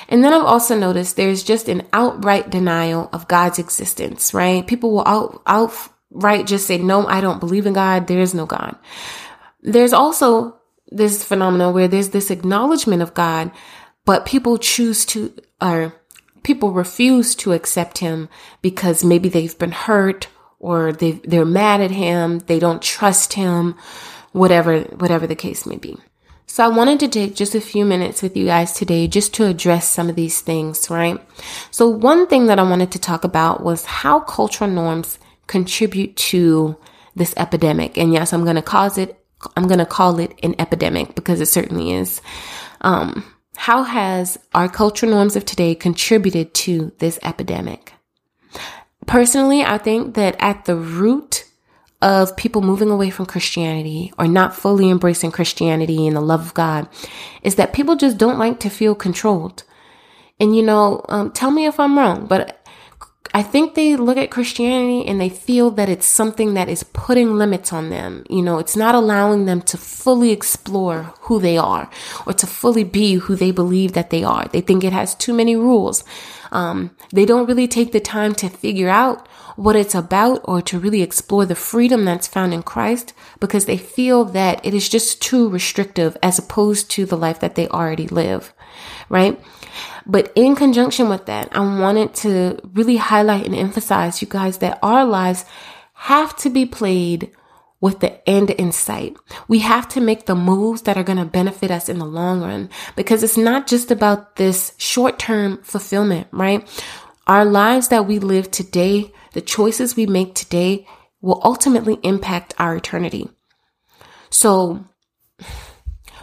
And 0.09 0.23
then 0.23 0.33
I've 0.33 0.45
also 0.45 0.79
noticed 0.79 1.17
there's 1.17 1.43
just 1.43 1.69
an 1.69 1.83
outright 1.93 2.51
denial 2.51 3.09
of 3.13 3.27
God's 3.29 3.59
existence, 3.59 4.33
right? 4.33 4.67
People 4.67 4.93
will 4.93 5.09
out, 5.09 5.43
out, 5.47 5.73
right 6.13 6.47
just 6.47 6.67
say, 6.67 6.79
no, 6.79 7.07
I 7.07 7.21
don't 7.21 7.41
believe 7.41 7.67
in 7.67 7.73
God. 7.73 8.07
There 8.07 8.21
is 8.21 8.35
no 8.35 8.47
God. 8.47 8.77
There's 9.63 9.93
also 9.93 10.61
this 10.91 11.25
phenomenon 11.25 11.73
where 11.75 11.89
there's 11.89 12.11
this 12.11 12.31
acknowledgement 12.31 13.03
of 13.03 13.15
God, 13.15 13.51
but 14.05 14.27
people 14.27 14.59
choose 14.59 15.05
to, 15.07 15.33
or 15.61 15.95
people 16.43 16.73
refuse 16.73 17.35
to 17.37 17.53
accept 17.53 17.99
him 17.99 18.29
because 18.61 19.05
maybe 19.05 19.29
they've 19.29 19.59
been 19.59 19.73
hurt 19.73 20.29
or 20.59 20.93
they 20.93 21.13
they're 21.25 21.45
mad 21.45 21.81
at 21.81 21.91
him, 21.91 22.39
they 22.41 22.59
don't 22.59 22.83
trust 22.83 23.33
him, 23.33 23.77
whatever, 24.33 24.81
whatever 24.83 25.27
the 25.27 25.35
case 25.35 25.67
may 25.67 25.77
be. 25.77 25.97
So 26.47 26.63
I 26.65 26.69
wanted 26.69 27.01
to 27.01 27.09
take 27.09 27.35
just 27.35 27.55
a 27.55 27.61
few 27.61 27.85
minutes 27.85 28.21
with 28.23 28.37
you 28.37 28.45
guys 28.47 28.73
today 28.75 29.09
just 29.09 29.33
to 29.35 29.47
address 29.47 29.89
some 29.89 30.11
of 30.11 30.17
these 30.17 30.41
things, 30.43 30.91
right? 30.91 31.19
So 31.71 31.89
one 31.89 32.27
thing 32.27 32.47
that 32.47 32.59
I 32.59 32.63
wanted 32.63 32.93
to 32.93 32.99
talk 32.99 33.25
about 33.25 33.63
was 33.63 33.87
how 33.87 34.21
cultural 34.21 34.71
norms 34.71 35.19
contribute 35.53 36.17
to 36.17 36.75
this 37.15 37.35
epidemic. 37.37 37.99
And 37.99 38.11
yes, 38.11 38.33
I'm 38.33 38.45
going 38.45 38.57
to 38.57 38.63
cause 38.63 38.97
it, 38.97 39.23
I'm 39.55 39.69
going 39.69 39.81
to 39.81 39.87
call 39.87 40.19
it 40.19 40.33
an 40.43 40.55
epidemic 40.59 41.15
because 41.15 41.43
it 41.43 41.47
certainly 41.47 41.93
is. 41.93 42.23
Um, 42.81 43.23
how 43.57 43.83
has 43.83 44.39
our 44.55 44.67
cultural 44.67 45.13
norms 45.13 45.37
of 45.37 45.45
today 45.45 45.75
contributed 45.75 46.55
to 46.55 46.91
this 47.01 47.19
epidemic? 47.23 47.93
Personally, 49.07 49.63
I 49.63 49.77
think 49.77 50.15
that 50.15 50.37
at 50.39 50.65
the 50.65 50.75
root 50.75 51.45
of 52.01 52.35
people 52.37 52.63
moving 52.63 52.89
away 52.89 53.11
from 53.11 53.27
Christianity 53.27 54.11
or 54.19 54.27
not 54.27 54.57
fully 54.57 54.89
embracing 54.89 55.33
Christianity 55.33 56.07
and 56.07 56.17
the 56.17 56.23
love 56.23 56.41
of 56.41 56.55
God 56.55 56.89
is 57.43 57.57
that 57.57 57.75
people 57.75 57.97
just 57.97 58.17
don't 58.17 58.39
like 58.39 58.59
to 58.61 58.71
feel 58.71 58.95
controlled. 58.95 59.65
And 60.41 60.57
you 60.57 60.63
know, 60.63 61.05
um, 61.11 61.31
tell 61.31 61.51
me 61.51 61.67
if 61.67 61.79
I'm 61.79 61.99
wrong, 61.99 62.27
but 62.27 62.62
I 63.35 63.43
think 63.43 63.75
they 63.75 63.97
look 63.97 64.19
at 64.19 64.31
Christianity 64.31 65.09
and 65.09 65.21
they 65.21 65.31
feel 65.31 65.71
that 65.73 65.89
it's 65.89 66.07
something 66.07 66.55
that 66.55 66.69
is 66.69 66.83
putting 66.83 67.35
limits 67.35 67.73
on 67.73 67.89
them. 67.89 68.25
You 68.29 68.43
know, 68.43 68.59
it's 68.59 68.77
not 68.77 68.95
allowing 68.95 69.47
them 69.47 69.63
to 69.63 69.79
fully 69.79 70.33
explore 70.33 71.15
who 71.23 71.41
they 71.41 71.57
are 71.57 71.89
or 72.27 72.35
to 72.35 72.47
fully 72.47 72.85
be 72.85 73.15
who 73.15 73.35
they 73.35 73.51
believe 73.51 73.95
that 73.95 74.11
they 74.11 74.23
are. 74.23 74.49
They 74.49 74.61
think 74.61 74.85
it 74.85 74.93
has 74.93 75.15
too 75.15 75.33
many 75.33 75.57
rules. 75.57 76.05
Um, 76.51 76.95
they 77.11 77.25
don't 77.25 77.47
really 77.47 77.67
take 77.67 77.93
the 77.93 78.01
time 78.01 78.35
to 78.37 78.51
figure 78.51 78.91
out 78.91 79.27
what 79.57 79.77
it's 79.77 79.95
about 79.95 80.41
or 80.45 80.61
to 80.63 80.79
really 80.79 81.03
explore 81.03 81.47
the 81.47 81.55
freedom 81.55 82.05
that's 82.05 82.27
found 82.27 82.53
in 82.53 82.63
Christ 82.63 83.15
because 83.41 83.65
they 83.65 83.79
feel 83.79 84.25
that 84.27 84.65
it 84.65 84.75
is 84.75 84.89
just 84.89 85.23
too 85.23 85.49
restrictive 85.49 86.17
as 86.23 86.39
opposed 86.39 86.91
to 86.93 87.07
the 87.07 87.17
life 87.17 87.41
that 87.41 87.55
they 87.55 87.69
already 87.69 88.09
live, 88.09 88.53
right? 89.09 89.41
But 90.07 90.33
in 90.35 90.57
conjunction 90.57 91.09
with 91.09 91.27
that, 91.27 91.55
I 91.57 91.61
wanted 91.61 92.15
to 92.17 92.59
really 92.73 92.97
highlight 92.97 93.47
and 93.47 93.55
emphasize 93.55 94.21
you 94.21 94.29
guys 94.29 94.59
that 94.59 94.79
our 94.83 95.05
lives 95.05 95.45
have 95.95 96.35
to 96.39 96.51
be 96.51 96.67
played 96.67 97.31
with 97.81 98.01
the 98.01 98.29
end 98.29 98.51
in 98.51 98.73
sight. 98.73 99.17
We 99.49 99.59
have 99.59 99.89
to 99.89 100.01
make 100.01 100.27
the 100.27 100.37
moves 100.37 100.83
that 100.83 100.97
are 100.97 101.03
going 101.03 101.19
to 101.19 101.25
benefit 101.25 101.71
us 101.71 101.89
in 101.89 101.99
the 101.99 102.07
long 102.07 102.41
run 102.41 102.71
because 102.97 103.23
it's 103.23 103.37
not 103.37 103.67
just 103.67 103.91
about 103.91 104.37
this 104.37 104.73
short 104.79 105.19
term 105.19 105.59
fulfillment, 105.63 106.29
right? 106.31 106.67
Our 107.27 107.45
lives 107.45 107.89
that 107.89 108.07
we 108.07 108.19
live 108.19 108.51
today, 108.51 109.13
the 109.33 109.41
choices 109.41 109.97
we 109.97 110.07
make 110.07 110.35
today 110.35 110.87
will 111.21 111.41
ultimately 111.45 111.99
impact 112.03 112.55
our 112.59 112.77
eternity. 112.77 113.29
So 114.31 114.85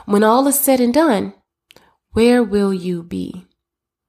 when 0.05 0.23
all 0.23 0.47
is 0.47 0.59
said 0.59 0.79
and 0.79 0.93
done, 0.93 1.33
where 2.13 2.43
will 2.43 2.73
you 2.73 3.03
be? 3.03 3.45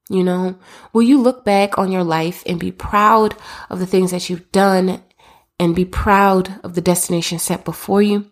You 0.09 0.25
know, 0.25 0.59
will 0.93 1.03
you 1.03 1.21
look 1.21 1.45
back 1.45 1.79
on 1.79 1.93
your 1.93 2.03
life 2.03 2.43
and 2.45 2.59
be 2.59 2.73
proud 2.73 3.37
of 3.69 3.79
the 3.79 3.87
things 3.87 4.11
that 4.11 4.29
you've 4.29 4.51
done 4.51 5.03
and 5.59 5.77
be 5.77 5.85
proud 5.85 6.59
of 6.65 6.75
the 6.75 6.81
destination 6.81 7.39
set 7.39 7.65
before 7.65 8.03
you? 8.03 8.29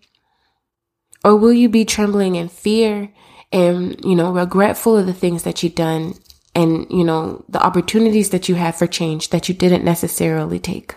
Or 1.25 1.37
will 1.37 1.53
you 1.53 1.69
be 1.69 1.85
trembling 1.85 2.35
in 2.35 2.49
fear 2.49 3.13
and, 3.53 4.03
you 4.05 4.17
know, 4.17 4.33
regretful 4.33 4.97
of 4.97 5.07
the 5.07 5.13
things 5.13 5.43
that 5.45 5.63
you've 5.63 5.75
done 5.75 6.15
and, 6.55 6.87
you 6.91 7.05
know, 7.05 7.45
the 7.49 7.63
opportunities 7.63 8.31
that 8.31 8.49
you 8.49 8.55
have 8.57 8.77
for 8.77 8.87
change 8.87 9.31
that 9.31 9.49
you 9.49 9.55
didn't 9.55 9.85
necessarily 9.85 10.59
take? 10.59 10.95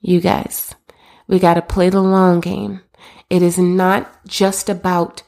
You 0.00 0.20
guys, 0.20 0.74
we 1.26 1.38
got 1.38 1.54
to 1.54 1.62
play 1.62 1.90
the 1.90 2.02
long 2.02 2.40
game. 2.40 2.80
It 3.30 3.42
is 3.42 3.58
not 3.58 4.26
just 4.26 4.68
about 4.68 5.22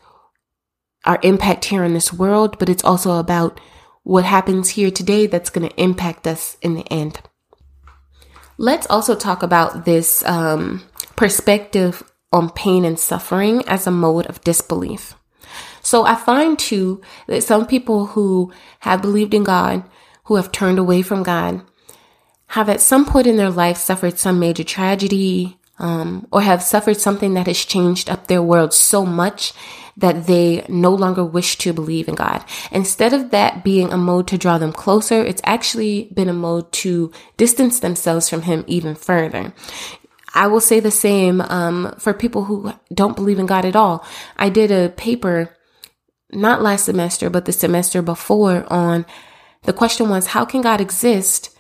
our 1.07 1.19
impact 1.23 1.67
here 1.67 1.85
in 1.85 1.95
this 1.95 2.13
world, 2.13 2.59
but 2.59 2.69
it's 2.69 2.85
also 2.85 3.19
about 3.19 3.61
what 4.03 4.25
happens 4.25 4.71
here 4.71 4.91
today 4.91 5.27
that's 5.27 5.51
going 5.51 5.69
to 5.69 5.81
impact 5.81 6.27
us 6.27 6.57
in 6.63 6.75
the 6.75 6.93
end. 6.93 7.21
Let's 8.59 8.87
also 8.89 9.15
talk 9.15 9.43
about 9.43 9.85
this 9.85 10.25
um, 10.25 10.83
perspective 11.17 12.03
on 12.33 12.51
pain 12.51 12.85
and 12.85 12.99
suffering 12.99 13.63
as 13.67 13.87
a 13.87 13.91
mode 13.91 14.27
of 14.27 14.41
disbelief. 14.43 15.15
So 15.83 16.05
I 16.05 16.17
find 16.17 16.59
too 16.59 17.01
that 17.27 17.43
some 17.43 17.67
people 17.67 18.07
who 18.07 18.53
have 18.81 19.03
believed 19.03 19.35
in 19.35 19.45
God, 19.45 19.85
who 20.25 20.37
have 20.37 20.53
turned 20.53 20.79
away 20.79 21.03
from 21.03 21.23
God, 21.23 21.63
have 22.49 22.69
at 22.69 22.81
some 22.81 23.05
point 23.05 23.27
in 23.27 23.37
their 23.37 23.51
life 23.51 23.77
suffered 23.77 24.19
some 24.19 24.39
major 24.39 24.65
tragedy, 24.65 25.59
um, 25.79 26.27
or 26.33 26.41
have 26.41 26.63
suffered 26.63 26.97
something 26.97 27.35
that 27.35 27.47
has 27.47 27.65
changed 27.65 28.09
up 28.09 28.27
their 28.27 28.43
world 28.43 28.73
so 28.73 29.05
much 29.05 29.53
that 29.97 30.27
they 30.27 30.65
no 30.69 30.95
longer 30.95 31.25
wish 31.25 31.57
to 31.59 31.73
believe 31.73 32.09
in 32.09 32.15
God. 32.15 32.45
Instead 32.71 33.13
of 33.13 33.31
that 33.31 33.65
being 33.65 33.93
a 33.93 33.97
mode 33.97 34.29
to 34.29 34.39
draw 34.39 34.59
them 34.59 34.73
closer, 34.73 35.25
it's 35.25 35.41
actually 35.45 36.11
been 36.15 36.29
a 36.29 36.35
mode 36.35 36.71
to 36.73 37.11
distance 37.37 37.81
themselves 37.81 38.29
from 38.29 38.43
Him 38.43 38.65
even 38.67 38.95
further. 38.95 39.55
I 40.35 40.49
will 40.49 40.61
say 40.61 40.81
the 40.81 40.91
same 40.91 41.41
um, 41.41 41.95
for 41.99 42.13
people 42.13 42.45
who 42.45 42.73
don't 42.93 43.17
believe 43.17 43.39
in 43.39 43.47
God 43.47 43.65
at 43.65 43.75
all. 43.75 44.05
I 44.37 44.51
did 44.51 44.71
a 44.71 44.91
paper 44.91 45.57
not 46.31 46.61
last 46.61 46.85
semester, 46.85 47.31
but 47.31 47.47
the 47.47 47.53
semester 47.53 48.03
before 48.03 48.71
on 48.71 49.07
the 49.63 49.73
question 49.73 50.11
was, 50.11 50.27
how 50.27 50.45
can 50.45 50.61
God 50.61 50.81
exist 50.81 51.56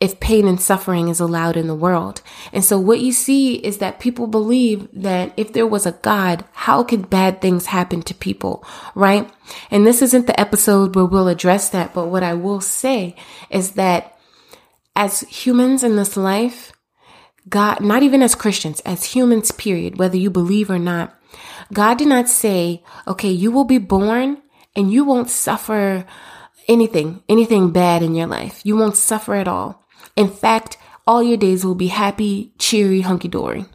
if 0.00 0.20
pain 0.20 0.46
and 0.46 0.60
suffering 0.60 1.08
is 1.08 1.18
allowed 1.18 1.56
in 1.56 1.66
the 1.66 1.74
world. 1.74 2.22
And 2.52 2.64
so 2.64 2.78
what 2.78 3.00
you 3.00 3.12
see 3.12 3.56
is 3.56 3.78
that 3.78 3.98
people 3.98 4.28
believe 4.28 4.88
that 4.92 5.32
if 5.36 5.52
there 5.52 5.66
was 5.66 5.86
a 5.86 5.92
God, 5.92 6.44
how 6.52 6.84
could 6.84 7.10
bad 7.10 7.40
things 7.40 7.66
happen 7.66 8.02
to 8.02 8.14
people, 8.14 8.64
right? 8.94 9.28
And 9.70 9.84
this 9.84 10.00
isn't 10.02 10.28
the 10.28 10.38
episode 10.38 10.94
where 10.94 11.04
we'll 11.04 11.26
address 11.26 11.70
that, 11.70 11.94
but 11.94 12.06
what 12.06 12.22
I 12.22 12.34
will 12.34 12.60
say 12.60 13.16
is 13.50 13.72
that 13.72 14.16
as 14.94 15.20
humans 15.22 15.82
in 15.82 15.96
this 15.96 16.16
life, 16.16 16.72
God, 17.48 17.80
not 17.80 18.02
even 18.02 18.22
as 18.22 18.34
Christians, 18.34 18.80
as 18.80 19.04
humans, 19.04 19.50
period, 19.50 19.98
whether 19.98 20.16
you 20.16 20.30
believe 20.30 20.70
or 20.70 20.78
not, 20.78 21.18
God 21.72 21.98
did 21.98 22.08
not 22.08 22.28
say, 22.28 22.84
okay, 23.06 23.30
you 23.30 23.50
will 23.50 23.64
be 23.64 23.78
born 23.78 24.42
and 24.76 24.92
you 24.92 25.04
won't 25.04 25.30
suffer 25.30 26.06
anything, 26.68 27.22
anything 27.28 27.72
bad 27.72 28.02
in 28.02 28.14
your 28.14 28.26
life. 28.26 28.60
You 28.64 28.76
won't 28.76 28.96
suffer 28.96 29.34
at 29.34 29.48
all. 29.48 29.84
In 30.18 30.28
fact, 30.28 30.76
all 31.06 31.22
your 31.22 31.36
days 31.36 31.64
will 31.64 31.76
be 31.76 31.86
happy, 31.86 32.52
cheery, 32.58 33.02
hunky 33.02 33.28
dory. 33.28 33.66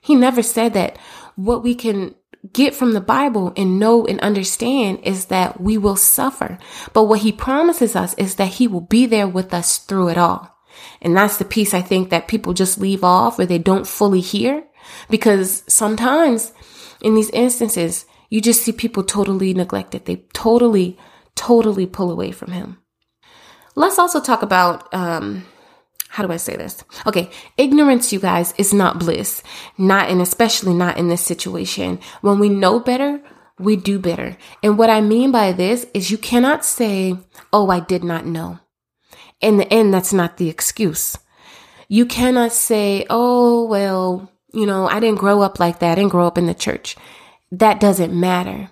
He 0.00 0.14
never 0.14 0.42
said 0.42 0.72
that. 0.72 0.98
What 1.36 1.62
we 1.62 1.74
can 1.74 2.14
get 2.52 2.74
from 2.74 2.92
the 2.92 3.00
Bible 3.00 3.52
and 3.54 3.78
know 3.78 4.06
and 4.06 4.18
understand 4.20 5.00
is 5.02 5.26
that 5.26 5.60
we 5.60 5.76
will 5.76 5.96
suffer. 5.96 6.58
But 6.94 7.04
what 7.04 7.20
he 7.20 7.32
promises 7.32 7.94
us 7.94 8.14
is 8.14 8.36
that 8.36 8.54
he 8.54 8.66
will 8.66 8.80
be 8.80 9.04
there 9.04 9.28
with 9.28 9.52
us 9.52 9.76
through 9.76 10.08
it 10.08 10.18
all. 10.18 10.56
And 11.02 11.14
that's 11.14 11.36
the 11.36 11.44
piece 11.44 11.74
I 11.74 11.82
think 11.82 12.08
that 12.08 12.28
people 12.28 12.54
just 12.54 12.80
leave 12.80 13.04
off 13.04 13.38
or 13.38 13.44
they 13.44 13.58
don't 13.58 13.86
fully 13.86 14.20
hear 14.20 14.64
because 15.10 15.64
sometimes 15.68 16.52
in 17.02 17.14
these 17.14 17.30
instances, 17.30 18.06
you 18.30 18.40
just 18.40 18.62
see 18.62 18.72
people 18.72 19.04
totally 19.04 19.52
neglected. 19.52 20.06
They 20.06 20.24
totally, 20.32 20.98
totally 21.34 21.86
pull 21.86 22.10
away 22.10 22.32
from 22.32 22.52
him. 22.52 22.78
Let's 23.74 23.98
also 23.98 24.20
talk 24.20 24.42
about, 24.42 24.92
um, 24.94 25.44
how 26.14 26.26
do 26.26 26.32
I 26.32 26.36
say 26.38 26.56
this? 26.56 26.82
Okay. 27.06 27.30
Ignorance, 27.56 28.12
you 28.12 28.20
guys, 28.20 28.54
is 28.56 28.72
not 28.72 28.98
bliss. 28.98 29.42
Not, 29.76 30.08
and 30.08 30.20
especially 30.20 30.74
not 30.74 30.96
in 30.96 31.08
this 31.08 31.22
situation. 31.22 31.98
When 32.20 32.38
we 32.38 32.48
know 32.48 32.80
better, 32.80 33.20
we 33.58 33.76
do 33.76 33.98
better. 33.98 34.36
And 34.62 34.78
what 34.78 34.90
I 34.90 35.00
mean 35.00 35.30
by 35.32 35.52
this 35.52 35.86
is 35.92 36.10
you 36.10 36.18
cannot 36.18 36.64
say, 36.64 37.16
Oh, 37.52 37.70
I 37.70 37.80
did 37.80 38.02
not 38.02 38.26
know 38.26 38.60
in 39.44 39.58
the 39.58 39.72
end, 39.72 39.92
that's 39.92 40.12
not 40.12 40.38
the 40.38 40.48
excuse. 40.48 41.18
You 41.88 42.06
cannot 42.06 42.52
say, 42.52 43.04
oh, 43.10 43.66
well, 43.66 44.32
you 44.54 44.64
know, 44.64 44.88
I 44.88 45.00
didn't 45.00 45.18
grow 45.18 45.42
up 45.42 45.60
like 45.60 45.80
that. 45.80 45.92
I 45.92 45.94
didn't 45.96 46.12
grow 46.12 46.26
up 46.26 46.38
in 46.38 46.46
the 46.46 46.54
church. 46.54 46.96
That 47.52 47.78
doesn't 47.78 48.18
matter. 48.18 48.70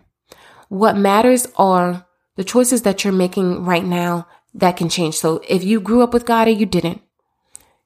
What 0.71 0.97
matters 0.97 1.47
are 1.57 2.07
the 2.37 2.45
choices 2.45 2.83
that 2.83 3.05
you're 3.05 3.13
making 3.13 3.65
right 3.65 3.85
now 3.85 4.27
that 4.55 4.79
can 4.79 4.89
change. 4.89 5.17
So 5.17 5.43
if 5.47 5.63
you 5.63 5.79
grew 5.79 6.03
up 6.03 6.15
with 6.15 6.25
God 6.25 6.49
or 6.49 6.53
you 6.53 6.65
didn't, 6.65 7.03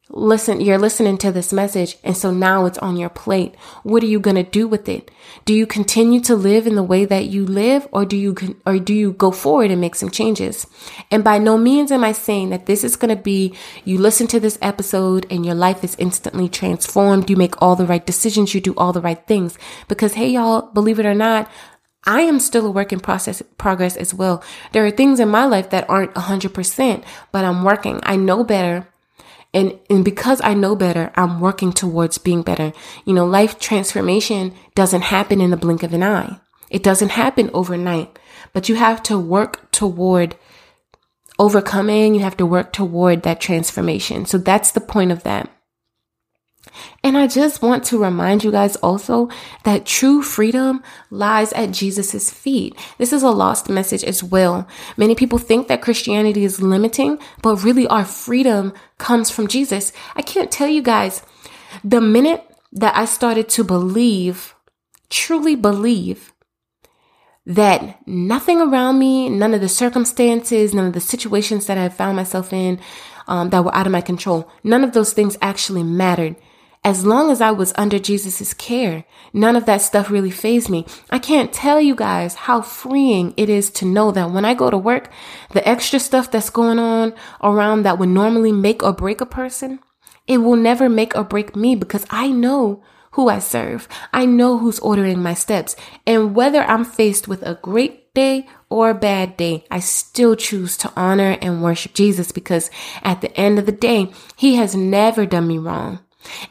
listen, 0.08 0.60
you're 0.60 0.78
listening 0.78 1.18
to 1.18 1.32
this 1.32 1.52
message. 1.52 1.98
And 2.04 2.16
so 2.16 2.30
now 2.30 2.64
it's 2.66 2.78
on 2.78 2.96
your 2.96 3.08
plate. 3.08 3.56
What 3.82 4.02
are 4.02 4.06
you 4.06 4.20
going 4.20 4.36
to 4.36 4.42
do 4.44 4.68
with 4.68 4.88
it? 4.88 5.10
Do 5.44 5.52
you 5.52 5.66
continue 5.66 6.20
to 6.20 6.36
live 6.36 6.66
in 6.66 6.76
the 6.76 6.82
way 6.82 7.04
that 7.04 7.26
you 7.26 7.44
live 7.44 7.88
or 7.90 8.04
do 8.04 8.16
you, 8.16 8.36
or 8.64 8.78
do 8.78 8.94
you 8.94 9.12
go 9.12 9.32
forward 9.32 9.70
and 9.70 9.80
make 9.80 9.96
some 9.96 10.10
changes? 10.10 10.66
And 11.10 11.24
by 11.24 11.38
no 11.38 11.58
means 11.58 11.90
am 11.90 12.04
I 12.04 12.12
saying 12.12 12.50
that 12.50 12.66
this 12.66 12.84
is 12.84 12.96
going 12.96 13.14
to 13.14 13.20
be, 13.20 13.54
you 13.84 13.98
listen 13.98 14.26
to 14.28 14.40
this 14.40 14.58
episode 14.62 15.26
and 15.28 15.44
your 15.44 15.56
life 15.56 15.82
is 15.82 15.96
instantly 15.98 16.48
transformed. 16.48 17.28
You 17.28 17.36
make 17.36 17.60
all 17.60 17.74
the 17.74 17.86
right 17.86 18.04
decisions. 18.06 18.54
You 18.54 18.60
do 18.60 18.74
all 18.76 18.92
the 18.92 19.00
right 19.00 19.26
things 19.26 19.58
because 19.88 20.14
hey, 20.14 20.28
y'all, 20.28 20.70
believe 20.72 21.00
it 21.00 21.06
or 21.06 21.14
not, 21.14 21.50
I 22.04 22.20
am 22.20 22.38
still 22.38 22.66
a 22.66 22.70
work 22.70 22.92
in 22.92 23.00
process 23.00 23.42
progress 23.58 23.96
as 23.96 24.14
well. 24.14 24.44
There 24.70 24.86
are 24.86 24.92
things 24.92 25.18
in 25.18 25.28
my 25.28 25.44
life 25.46 25.70
that 25.70 25.90
aren't 25.90 26.14
100%, 26.14 27.04
but 27.32 27.44
I'm 27.44 27.64
working. 27.64 27.98
I 28.04 28.14
know 28.14 28.44
better. 28.44 28.86
And, 29.56 29.78
and 29.88 30.04
because 30.04 30.42
I 30.44 30.52
know 30.52 30.76
better, 30.76 31.10
I'm 31.14 31.40
working 31.40 31.72
towards 31.72 32.18
being 32.18 32.42
better. 32.42 32.74
You 33.06 33.14
know, 33.14 33.24
life 33.24 33.58
transformation 33.58 34.52
doesn't 34.74 35.00
happen 35.00 35.40
in 35.40 35.50
the 35.50 35.56
blink 35.56 35.82
of 35.82 35.94
an 35.94 36.02
eye. 36.02 36.38
It 36.68 36.82
doesn't 36.82 37.08
happen 37.08 37.48
overnight, 37.54 38.18
but 38.52 38.68
you 38.68 38.74
have 38.74 39.02
to 39.04 39.18
work 39.18 39.70
toward 39.70 40.36
overcoming. 41.38 42.14
You 42.14 42.20
have 42.20 42.36
to 42.36 42.44
work 42.44 42.74
toward 42.74 43.22
that 43.22 43.40
transformation. 43.40 44.26
So 44.26 44.36
that's 44.36 44.72
the 44.72 44.80
point 44.82 45.10
of 45.10 45.22
that. 45.22 45.48
And 47.02 47.16
I 47.16 47.26
just 47.26 47.62
want 47.62 47.84
to 47.84 48.02
remind 48.02 48.44
you 48.44 48.50
guys 48.50 48.76
also 48.76 49.28
that 49.64 49.86
true 49.86 50.22
freedom 50.22 50.82
lies 51.10 51.52
at 51.52 51.70
Jesus' 51.70 52.30
feet. 52.30 52.76
This 52.98 53.12
is 53.12 53.22
a 53.22 53.30
lost 53.30 53.68
message 53.68 54.04
as 54.04 54.22
well. 54.22 54.66
Many 54.96 55.14
people 55.14 55.38
think 55.38 55.68
that 55.68 55.82
Christianity 55.82 56.44
is 56.44 56.62
limiting, 56.62 57.18
but 57.42 57.62
really 57.62 57.86
our 57.86 58.04
freedom 58.04 58.72
comes 58.98 59.30
from 59.30 59.46
Jesus. 59.46 59.92
I 60.14 60.22
can't 60.22 60.50
tell 60.50 60.68
you 60.68 60.82
guys, 60.82 61.22
the 61.84 62.00
minute 62.00 62.44
that 62.72 62.96
I 62.96 63.04
started 63.04 63.48
to 63.50 63.64
believe, 63.64 64.54
truly 65.08 65.54
believe, 65.54 66.32
that 67.46 68.06
nothing 68.06 68.60
around 68.60 68.98
me, 68.98 69.28
none 69.28 69.54
of 69.54 69.60
the 69.60 69.68
circumstances, 69.68 70.74
none 70.74 70.86
of 70.86 70.92
the 70.92 71.00
situations 71.00 71.66
that 71.66 71.78
I 71.78 71.88
found 71.88 72.16
myself 72.16 72.52
in 72.52 72.80
um, 73.28 73.50
that 73.50 73.64
were 73.64 73.74
out 73.74 73.86
of 73.86 73.92
my 73.92 74.00
control, 74.00 74.50
none 74.64 74.82
of 74.82 74.92
those 74.92 75.12
things 75.12 75.38
actually 75.40 75.84
mattered 75.84 76.36
as 76.86 77.04
long 77.04 77.32
as 77.32 77.40
I 77.40 77.50
was 77.50 77.72
under 77.76 77.98
Jesus' 77.98 78.54
care, 78.54 79.04
none 79.32 79.56
of 79.56 79.66
that 79.66 79.82
stuff 79.82 80.08
really 80.08 80.30
fazed 80.30 80.70
me. 80.70 80.86
I 81.10 81.18
can't 81.18 81.52
tell 81.52 81.80
you 81.80 81.96
guys 81.96 82.36
how 82.36 82.62
freeing 82.62 83.34
it 83.36 83.48
is 83.48 83.70
to 83.70 83.84
know 83.84 84.12
that 84.12 84.30
when 84.30 84.44
I 84.44 84.54
go 84.54 84.70
to 84.70 84.78
work, 84.78 85.10
the 85.50 85.68
extra 85.68 85.98
stuff 85.98 86.30
that's 86.30 86.48
going 86.48 86.78
on 86.78 87.12
around 87.42 87.82
that 87.82 87.98
would 87.98 88.10
normally 88.10 88.52
make 88.52 88.84
or 88.84 88.92
break 88.92 89.20
a 89.20 89.26
person, 89.26 89.80
it 90.28 90.38
will 90.38 90.54
never 90.54 90.88
make 90.88 91.16
or 91.16 91.24
break 91.24 91.56
me 91.56 91.74
because 91.74 92.06
I 92.08 92.28
know 92.28 92.84
who 93.10 93.28
I 93.28 93.40
serve. 93.40 93.88
I 94.12 94.24
know 94.24 94.56
who's 94.56 94.78
ordering 94.78 95.20
my 95.20 95.34
steps. 95.34 95.74
And 96.06 96.36
whether 96.36 96.62
I'm 96.62 96.84
faced 96.84 97.26
with 97.26 97.42
a 97.42 97.58
great 97.62 98.14
day 98.14 98.46
or 98.70 98.90
a 98.90 98.94
bad 98.94 99.36
day, 99.36 99.64
I 99.72 99.80
still 99.80 100.36
choose 100.36 100.76
to 100.76 100.92
honor 100.94 101.36
and 101.42 101.64
worship 101.64 101.94
Jesus 101.94 102.30
because 102.30 102.70
at 103.02 103.22
the 103.22 103.36
end 103.36 103.58
of 103.58 103.66
the 103.66 103.72
day, 103.72 104.12
he 104.36 104.54
has 104.54 104.76
never 104.76 105.26
done 105.26 105.48
me 105.48 105.58
wrong. 105.58 105.98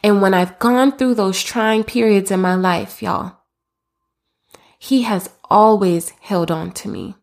And 0.02 0.22
when 0.22 0.34
I've 0.34 0.58
gone 0.58 0.96
through 0.96 1.14
those 1.14 1.42
trying 1.42 1.84
periods 1.84 2.30
in 2.30 2.40
my 2.40 2.54
life, 2.54 3.02
y'all, 3.02 3.38
He 4.78 5.02
has 5.02 5.30
always 5.50 6.10
held 6.20 6.50
on 6.50 6.72
to 6.72 6.88
me. 6.88 7.14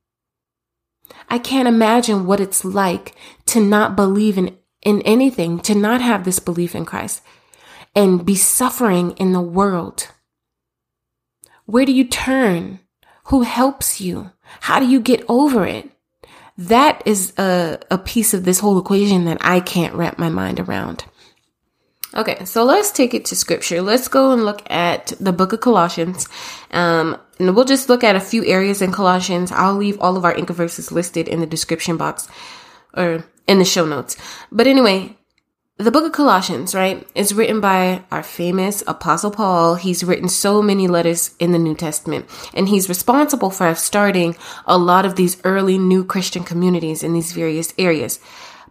I 1.29 1.39
can't 1.39 1.67
imagine 1.67 2.25
what 2.25 2.39
it's 2.39 2.65
like 2.65 3.15
to 3.47 3.59
not 3.59 3.95
believe 3.95 4.37
in, 4.37 4.57
in 4.81 5.01
anything, 5.03 5.59
to 5.61 5.75
not 5.75 6.01
have 6.01 6.25
this 6.25 6.39
belief 6.39 6.75
in 6.75 6.85
Christ 6.85 7.21
and 7.95 8.25
be 8.25 8.35
suffering 8.35 9.11
in 9.11 9.33
the 9.33 9.41
world. 9.41 10.09
Where 11.65 11.85
do 11.85 11.91
you 11.91 12.05
turn? 12.05 12.79
Who 13.25 13.43
helps 13.43 14.01
you? 14.01 14.31
How 14.61 14.79
do 14.79 14.87
you 14.87 14.99
get 14.99 15.23
over 15.29 15.65
it? 15.65 15.89
That 16.57 17.01
is 17.05 17.33
a, 17.37 17.79
a 17.89 17.97
piece 17.97 18.33
of 18.33 18.45
this 18.45 18.59
whole 18.59 18.77
equation 18.77 19.25
that 19.25 19.37
I 19.41 19.59
can't 19.59 19.95
wrap 19.95 20.19
my 20.19 20.29
mind 20.29 20.59
around. 20.59 21.05
Okay, 22.15 22.45
so 22.45 22.63
let's 22.63 22.91
take 22.91 23.15
it 23.15 23.25
to 23.25 23.35
scripture. 23.35 23.81
Let's 23.81 24.07
go 24.07 24.31
and 24.33 24.45
look 24.45 24.61
at 24.69 25.13
the 25.19 25.33
book 25.33 25.51
of 25.51 25.61
Colossians. 25.61 26.27
Um, 26.69 27.17
and 27.39 27.55
we'll 27.55 27.65
just 27.65 27.89
look 27.89 28.03
at 28.03 28.15
a 28.15 28.21
few 28.21 28.45
areas 28.45 28.83
in 28.83 28.91
Colossians. 28.91 29.51
I'll 29.51 29.75
leave 29.75 29.99
all 29.99 30.15
of 30.15 30.23
our 30.23 30.37
anchor 30.37 30.53
verses 30.53 30.91
listed 30.91 31.27
in 31.27 31.39
the 31.39 31.47
description 31.47 31.97
box 31.97 32.27
or 32.93 33.25
in 33.47 33.57
the 33.57 33.65
show 33.65 33.85
notes. 33.85 34.15
But 34.51 34.67
anyway, 34.67 35.17
the 35.77 35.89
book 35.89 36.05
of 36.05 36.11
Colossians, 36.11 36.75
right, 36.75 37.07
is 37.15 37.33
written 37.33 37.59
by 37.59 38.03
our 38.11 38.21
famous 38.21 38.83
Apostle 38.85 39.31
Paul. 39.31 39.73
He's 39.73 40.03
written 40.03 40.29
so 40.29 40.61
many 40.61 40.87
letters 40.87 41.33
in 41.39 41.51
the 41.51 41.57
New 41.57 41.73
Testament, 41.73 42.27
and 42.53 42.69
he's 42.69 42.87
responsible 42.87 43.49
for 43.49 43.73
starting 43.73 44.35
a 44.67 44.77
lot 44.77 45.03
of 45.03 45.15
these 45.15 45.41
early 45.43 45.79
new 45.79 46.05
Christian 46.05 46.43
communities 46.43 47.01
in 47.01 47.13
these 47.13 47.31
various 47.31 47.73
areas. 47.79 48.19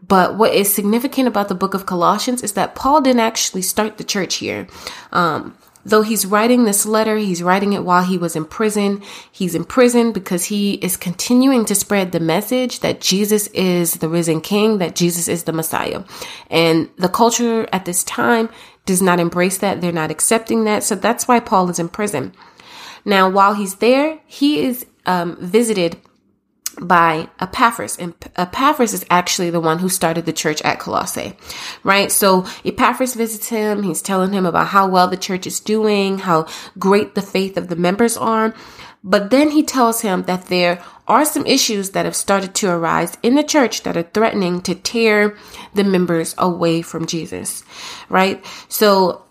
But 0.07 0.37
what 0.37 0.53
is 0.53 0.73
significant 0.73 1.29
about 1.29 1.49
the 1.49 1.55
book 1.55 1.75
of 1.75 1.87
Colossians 1.87 2.43
is 2.43 2.53
that 2.53 2.75
Paul 2.75 3.01
didn't 3.01 3.21
actually 3.21 3.63
start 3.63 3.99
the 3.99 4.05
church 4.05 4.37
here. 4.37 4.67
Um, 5.13 5.57
though 5.85 6.03
he's 6.03 6.27
writing 6.27 6.65
this 6.65 6.85
letter, 6.85 7.17
he's 7.17 7.43
writing 7.43 7.73
it 7.73 7.85
while 7.85 8.03
he 8.03 8.19
was 8.19 8.35
in 8.35 8.45
prison. 8.45 9.03
He's 9.31 9.55
in 9.55 9.65
prison 9.65 10.13
because 10.13 10.47
he 10.47 10.75
is 10.75 10.97
continuing 10.97 11.65
to 11.67 11.75
spread 11.75 12.13
the 12.13 12.21
message 12.21 12.81
that 12.81 13.01
Jesus 13.01 13.47
is 13.49 13.95
the 13.95 14.09
risen 14.09 14.41
king, 14.41 14.79
that 14.79 14.97
Jesus 14.97 15.29
is 15.29 15.45
the 15.45 15.53
Messiah. 15.53 16.05
And 16.51 16.89
the 16.97 17.09
culture 17.09 17.69
at 17.73 17.85
this 17.85 18.03
time 18.05 18.49
does 18.87 19.03
not 19.03 19.21
embrace 19.21 19.59
that. 19.59 19.81
They're 19.81 19.93
not 19.93 20.11
accepting 20.11 20.65
that. 20.65 20.83
So 20.83 20.95
that's 20.95 21.29
why 21.29 21.41
Paul 21.41 21.71
is 21.71 21.79
in 21.79 21.89
prison. 21.89 22.33
Now, 23.05 23.29
while 23.29 23.55
he's 23.55 23.77
there, 23.77 24.19
he 24.27 24.61
is 24.61 24.87
um, 25.07 25.37
visited 25.41 25.97
by 26.81 27.29
Epaphras. 27.41 27.97
And 27.99 28.15
Epaphras 28.37 28.95
is 28.95 29.05
actually 29.11 29.51
the 29.51 29.61
one 29.61 29.79
who 29.79 29.89
started 29.89 30.27
the 30.27 30.33
church 30.33 30.63
at 30.63 30.79
Colossae, 30.79 31.35
right? 31.85 32.11
So 32.11 32.47
Epaphras 32.65 33.15
visits 33.15 33.49
him. 33.49 33.83
He's 33.83 34.03
telling 34.03 34.33
him 34.33 34.47
about 34.47 34.69
how 34.69 34.89
well 34.89 35.09
the 35.09 35.17
church 35.17 35.47
is 35.47 35.61
doing, 35.61 36.19
how 36.19 36.47
great 36.79 37.15
the 37.15 37.23
faith 37.23 37.57
of 37.57 37.69
the 37.69 37.77
members 37.77 38.17
are. 38.17 38.55
But 39.05 39.31
then 39.31 39.51
he 39.51 39.65
tells 39.65 40.01
him 40.01 40.23
that 40.25 40.47
there 40.47 40.83
are 41.09 41.25
some 41.25 41.45
issues 41.47 41.91
that 41.91 42.05
have 42.05 42.15
started 42.15 42.55
to 42.55 42.71
arise 42.71 43.17
in 43.23 43.35
the 43.35 43.43
church 43.43 43.83
that 43.83 43.97
are 43.97 44.05
threatening 44.05 44.61
to 44.63 44.75
tear 44.75 45.37
the 45.75 45.83
members 45.83 46.35
away 46.39 46.83
from 46.83 47.07
Jesus, 47.07 47.65
right? 48.09 48.45
So 48.69 49.25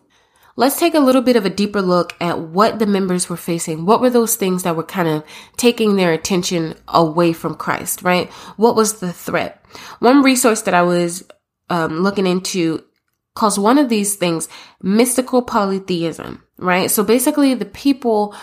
let's 0.62 0.78
take 0.78 0.94
a 0.94 1.00
little 1.00 1.24
bit 1.24 1.36
of 1.36 1.44
a 1.44 1.50
deeper 1.50 1.82
look 1.82 2.16
at 2.22 2.40
what 2.40 2.78
the 2.78 2.86
members 2.86 3.28
were 3.28 3.36
facing. 3.36 3.84
What 3.84 4.00
were 4.00 4.12
those 4.12 4.36
things 4.36 4.62
that 4.62 4.76
were 4.76 4.84
kind 4.84 5.08
of 5.08 5.24
taking 5.58 5.96
their 5.96 6.14
attention 6.14 6.76
away 6.88 7.34
from 7.34 7.56
Christ, 7.56 8.04
right? 8.04 8.30
What 8.58 8.76
was 8.76 9.00
the 9.00 9.12
threat? 9.12 9.66
One 10.02 10.22
resource 10.22 10.62
that 10.62 10.76
I 10.76 10.84
was 10.84 11.28
um, 11.72 12.02
looking 12.02 12.28
into 12.28 12.84
calls 13.34 13.58
one 13.58 13.80
of 13.80 13.90
these 13.90 14.18
things 14.18 14.50
mystical 14.84 15.42
polytheism, 15.42 16.44
right? 16.58 16.92
So 16.92 17.04
basically 17.04 17.56
the 17.56 17.66
people 17.66 18.36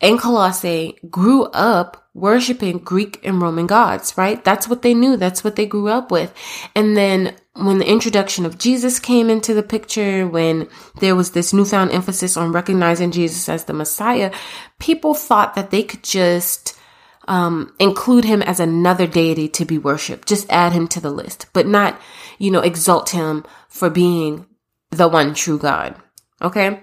in 0.00 0.16
Colossae 0.16 0.96
grew 1.10 1.46
up 1.46 2.08
worshiping 2.14 2.78
Greek 2.78 3.18
and 3.24 3.42
Roman 3.42 3.66
gods, 3.66 4.16
right? 4.16 4.44
That's 4.44 4.68
what 4.68 4.82
they 4.82 4.94
knew. 4.94 5.16
That's 5.16 5.42
what 5.42 5.56
they 5.56 5.66
grew 5.66 5.88
up 5.88 6.12
with. 6.12 6.32
And 6.76 6.96
then 6.96 7.34
when 7.58 7.78
the 7.78 7.90
introduction 7.90 8.46
of 8.46 8.58
Jesus 8.58 8.98
came 9.00 9.28
into 9.28 9.52
the 9.52 9.62
picture, 9.62 10.26
when 10.26 10.68
there 11.00 11.16
was 11.16 11.32
this 11.32 11.52
newfound 11.52 11.90
emphasis 11.90 12.36
on 12.36 12.52
recognizing 12.52 13.10
Jesus 13.10 13.48
as 13.48 13.64
the 13.64 13.72
Messiah, 13.72 14.32
people 14.78 15.14
thought 15.14 15.54
that 15.54 15.70
they 15.70 15.82
could 15.82 16.02
just 16.02 16.78
um, 17.26 17.74
include 17.78 18.24
him 18.24 18.42
as 18.42 18.60
another 18.60 19.06
deity 19.06 19.48
to 19.48 19.64
be 19.64 19.76
worshiped, 19.76 20.28
just 20.28 20.46
add 20.50 20.72
him 20.72 20.88
to 20.88 21.00
the 21.00 21.10
list, 21.10 21.46
but 21.52 21.66
not, 21.66 22.00
you 22.38 22.50
know, 22.50 22.60
exalt 22.60 23.10
him 23.10 23.44
for 23.68 23.90
being 23.90 24.46
the 24.90 25.08
one 25.08 25.34
true 25.34 25.58
God. 25.58 25.94
Okay. 26.40 26.80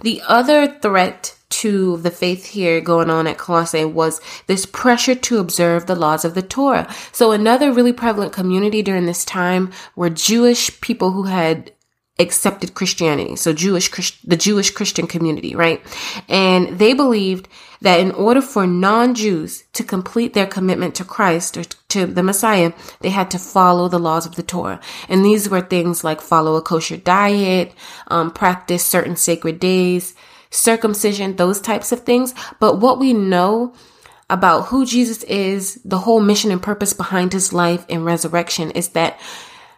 The 0.00 0.22
other 0.26 0.66
threat 0.66 1.36
to 1.48 1.96
the 1.98 2.10
faith 2.10 2.46
here 2.46 2.80
going 2.80 3.08
on 3.08 3.26
at 3.26 3.38
Colossae 3.38 3.84
was 3.84 4.20
this 4.46 4.66
pressure 4.66 5.14
to 5.14 5.38
observe 5.38 5.86
the 5.86 5.94
laws 5.94 6.24
of 6.24 6.34
the 6.34 6.42
Torah. 6.42 6.92
So 7.12 7.32
another 7.32 7.72
really 7.72 7.92
prevalent 7.92 8.32
community 8.32 8.82
during 8.82 9.06
this 9.06 9.24
time 9.24 9.72
were 9.94 10.10
Jewish 10.10 10.80
people 10.80 11.12
who 11.12 11.24
had 11.24 11.72
accepted 12.18 12.74
Christianity. 12.74 13.36
So 13.36 13.52
Jewish, 13.52 13.90
the 14.22 14.36
Jewish 14.36 14.70
Christian 14.70 15.06
community, 15.06 15.54
right? 15.54 15.82
And 16.28 16.78
they 16.78 16.94
believed 16.94 17.48
that 17.80 18.00
in 18.00 18.12
order 18.12 18.40
for 18.40 18.66
non-Jews 18.66 19.64
to 19.72 19.84
complete 19.84 20.34
their 20.34 20.46
commitment 20.46 20.94
to 20.96 21.04
Christ 21.04 21.56
or 21.56 21.64
to 21.64 22.06
the 22.06 22.22
Messiah, 22.22 22.72
they 23.00 23.10
had 23.10 23.30
to 23.30 23.38
follow 23.38 23.88
the 23.88 23.98
laws 23.98 24.26
of 24.26 24.36
the 24.36 24.42
Torah. 24.42 24.80
And 25.08 25.24
these 25.24 25.48
were 25.48 25.60
things 25.60 26.04
like 26.04 26.20
follow 26.20 26.56
a 26.56 26.62
kosher 26.62 26.96
diet, 26.96 27.72
um, 28.08 28.30
practice 28.30 28.84
certain 28.84 29.16
sacred 29.16 29.60
days, 29.60 30.14
circumcision, 30.50 31.36
those 31.36 31.60
types 31.60 31.92
of 31.92 32.00
things. 32.00 32.34
But 32.60 32.80
what 32.80 32.98
we 32.98 33.12
know 33.12 33.74
about 34.28 34.66
who 34.66 34.84
Jesus 34.84 35.22
is, 35.24 35.80
the 35.84 35.98
whole 35.98 36.20
mission 36.20 36.50
and 36.50 36.62
purpose 36.62 36.92
behind 36.92 37.32
his 37.32 37.52
life 37.52 37.86
and 37.88 38.04
resurrection 38.04 38.70
is 38.72 38.88
that 38.90 39.20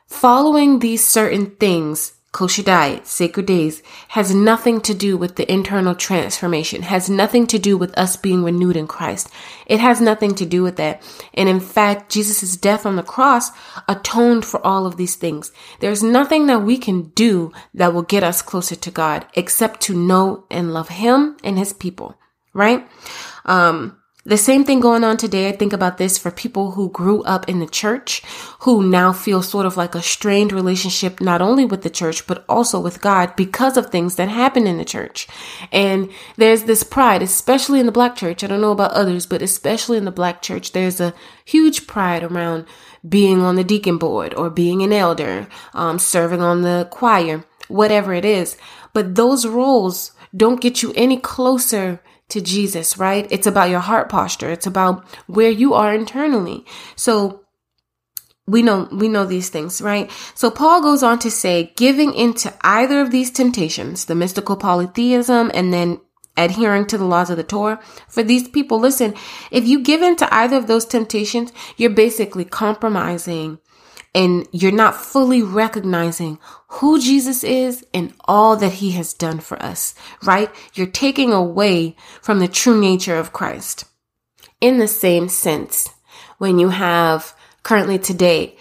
following 0.07 0.79
these 0.79 1.05
certain 1.05 1.51
things 1.57 2.13
kosher 2.39 2.63
diet, 2.63 3.05
sacred 3.05 3.47
days, 3.47 3.83
has 4.11 4.33
nothing 4.33 4.81
to 4.81 4.95
do 4.95 5.17
with 5.17 5.35
the 5.35 5.53
internal 5.53 5.93
transformation, 5.93 6.83
has 6.83 7.11
nothing 7.11 7.49
to 7.49 7.59
do 7.59 7.77
with 7.77 7.93
us 7.99 8.17
being 8.17 8.45
renewed 8.45 8.77
in 8.77 8.87
Christ. 8.87 9.29
It 9.67 9.81
has 9.81 10.01
nothing 10.01 10.37
to 10.37 10.47
do 10.47 10.63
with 10.63 10.77
that. 10.77 11.03
And 11.35 11.49
in 11.49 11.59
fact, 11.59 12.13
Jesus' 12.13 12.57
death 12.57 12.87
on 12.87 12.95
the 12.95 13.03
cross 13.03 13.51
atoned 13.89 14.45
for 14.45 14.65
all 14.65 14.87
of 14.87 14.97
these 14.97 15.17
things. 15.17 15.51
There's 15.81 16.05
nothing 16.05 16.47
that 16.47 16.63
we 16.63 16.79
can 16.79 17.09
do 17.09 17.53
that 17.75 17.93
will 17.93 18.03
get 18.03 18.23
us 18.23 18.41
closer 18.41 18.77
to 18.77 18.91
God 18.93 19.27
except 19.35 19.81
to 19.81 19.95
know 19.97 20.45
and 20.49 20.73
love 20.73 20.91
Him 20.91 21.39
and 21.43 21.59
His 21.59 21.73
people, 21.73 22.15
right? 22.55 22.87
Um, 23.47 23.99
the 24.29 24.37
same 24.37 24.63
thing 24.63 24.79
going 24.79 25.05
on 25.05 25.17
today. 25.17 25.49
I 25.49 25.53
think 25.53 25.73
about 25.73 25.97
this 25.97 26.19
for 26.19 26.31
people 26.31 26.73
who 26.73 26.91
grew 26.91 27.23
up 27.23 27.49
in 27.49 27.61
the 27.61 27.67
church, 27.67 28.23
who 28.61 28.87
now 28.87 29.11
feel 29.11 29.43
sort 29.43 29.65
of 29.65 29.79
like 29.79 29.95
a 29.95 30.03
strained 30.03 30.53
relationship, 30.53 31.19
not 31.19 31.41
only 31.41 31.65
with 31.65 31.81
the 31.81 31.89
church, 31.89 32.27
but 32.27 32.45
also 32.47 32.79
with 32.79 33.01
God 33.01 33.35
because 33.37 33.79
of 33.79 33.87
things 33.87 34.17
that 34.17 34.29
happen 34.29 34.67
in 34.67 34.77
the 34.77 34.85
church. 34.85 35.27
And 35.73 36.11
there's 36.37 36.65
this 36.65 36.85
pride, 36.85 37.23
especially 37.23 37.81
in 37.81 37.87
the 37.87 37.93
black 37.93 38.17
church. 38.17 38.45
I 38.45 38.49
don't 38.49 38.61
know 38.61 38.71
about 38.71 38.93
others, 38.93 39.25
but 39.25 39.41
especially 39.41 39.97
in 39.97 40.05
the 40.05 40.11
black 40.11 40.43
church, 40.43 40.73
there's 40.73 41.01
a 41.01 41.15
huge 41.47 41.87
pride 41.87 42.23
around 42.23 42.67
being 43.09 43.41
on 43.41 43.57
the 43.57 43.65
deacon 43.65 43.97
board 43.97 44.35
or 44.35 44.51
being 44.51 44.83
an 44.83 44.93
elder, 44.93 45.49
um, 45.73 45.99
serving 45.99 46.43
on 46.43 46.61
the 46.61 46.87
choir, 46.91 47.47
whatever 47.69 48.13
it 48.13 48.27
is. 48.27 48.59
But 48.93 49.15
those 49.15 49.47
roles 49.47 50.13
don't 50.37 50.61
get 50.61 50.83
you 50.83 50.93
any 50.95 51.17
closer 51.17 52.03
to 52.29 52.41
Jesus, 52.41 52.99
right? 52.99 53.27
It's 53.31 53.47
about 53.47 53.71
your 53.71 53.81
heart 53.81 54.09
posture. 54.09 54.51
It's 54.51 54.67
about 54.67 55.05
where 55.27 55.51
you 55.51 55.75
are 55.75 55.95
internally. 55.95 56.65
So 56.97 57.45
we 58.47 58.63
know 58.63 58.89
we 58.91 59.09
know 59.09 59.25
these 59.25 59.51
things, 59.51 59.81
right? 59.81 60.11
So 60.35 60.51
Paul 60.51 60.83
goes 60.83 61.03
on 61.03 61.19
to 61.21 61.31
say, 61.31 61.73
giving 61.77 62.15
into 62.15 62.53
either 62.63 63.01
of 63.01 63.11
these 63.11 63.31
temptations, 63.31 64.07
the 64.07 64.15
mystical 64.15 64.57
polytheism 64.57 65.51
and 65.55 65.73
then 65.73 66.01
adhering 66.37 66.87
to 66.87 66.97
the 66.97 67.05
laws 67.05 67.31
of 67.31 67.37
the 67.37 67.43
Torah. 67.43 67.81
For 68.09 68.23
these 68.23 68.49
people, 68.49 68.79
listen, 68.79 69.15
if 69.51 69.67
you 69.67 69.81
give 69.83 70.03
in 70.03 70.17
to 70.17 70.35
either 70.35 70.57
of 70.57 70.67
those 70.67 70.87
temptations, 70.87 71.53
you're 71.77 71.91
basically 71.91 72.45
compromising 72.45 73.59
and 74.15 74.49
you're 74.53 74.73
not 74.73 74.97
fully 74.97 75.43
recognizing 75.43 76.39
who 76.69 77.01
Jesus 77.01 77.45
is 77.45 77.85
and 77.93 78.13
all 78.25 78.57
that 78.57 78.75
he 78.75 78.93
has 78.93 79.13
done 79.13 79.41
for 79.41 79.61
us, 79.63 79.95
right? 80.23 80.51
You're 80.75 80.87
taking 80.87 81.33
away 81.33 81.97
from 82.21 82.39
the 82.39 82.49
true 82.49 82.81
nature 82.81 83.17
of 83.17 83.33
Christ. 83.33 83.85
In 84.61 84.79
the 84.79 84.89
same 84.89 85.29
sense, 85.29 85.89
when 86.39 86.59
you 86.59 86.71
have 86.71 87.35
currently 87.63 87.99
today 87.99 88.57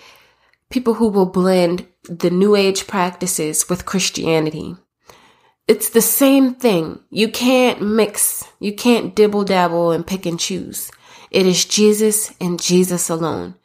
people 0.69 0.95
who 0.95 1.07
will 1.07 1.25
blend 1.25 1.87
the 2.03 2.29
new 2.29 2.55
age 2.55 2.87
practices 2.87 3.69
with 3.69 3.85
Christianity, 3.85 4.75
it's 5.67 5.89
the 5.89 6.01
same 6.01 6.53
thing. 6.53 6.99
You 7.09 7.29
can't 7.29 7.81
mix, 7.81 8.43
you 8.59 8.73
can't 8.73 9.15
dibble 9.15 9.43
dabble 9.43 9.91
and 9.91 10.05
pick 10.05 10.25
and 10.25 10.39
choose. 10.39 10.91
It 11.29 11.45
is 11.45 11.65
Jesus 11.65 12.33
and 12.39 12.61
Jesus 12.61 13.09
alone. 13.09 13.55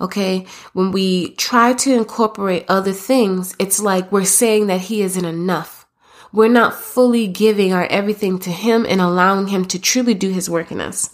Okay. 0.00 0.46
When 0.72 0.92
we 0.92 1.30
try 1.34 1.72
to 1.72 1.94
incorporate 1.94 2.64
other 2.68 2.92
things, 2.92 3.54
it's 3.58 3.80
like 3.80 4.12
we're 4.12 4.24
saying 4.24 4.68
that 4.68 4.82
he 4.82 5.02
isn't 5.02 5.24
enough. 5.24 5.86
We're 6.32 6.48
not 6.48 6.74
fully 6.74 7.26
giving 7.26 7.72
our 7.72 7.86
everything 7.86 8.38
to 8.40 8.50
him 8.50 8.86
and 8.88 9.00
allowing 9.00 9.48
him 9.48 9.64
to 9.66 9.78
truly 9.78 10.14
do 10.14 10.30
his 10.30 10.50
work 10.50 10.70
in 10.70 10.80
us. 10.80 11.10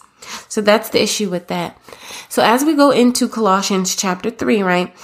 So 0.49 0.61
that's 0.61 0.90
the 0.90 1.03
issue 1.03 1.31
with 1.31 1.49
that. 1.49 1.79
So 2.29 2.42
as 2.42 2.64
we 2.64 2.75
go 2.75 2.90
into 2.90 3.29
Colossians 3.29 3.94
chapter 3.94 4.31
3, 4.31 4.62
right? 4.62 4.94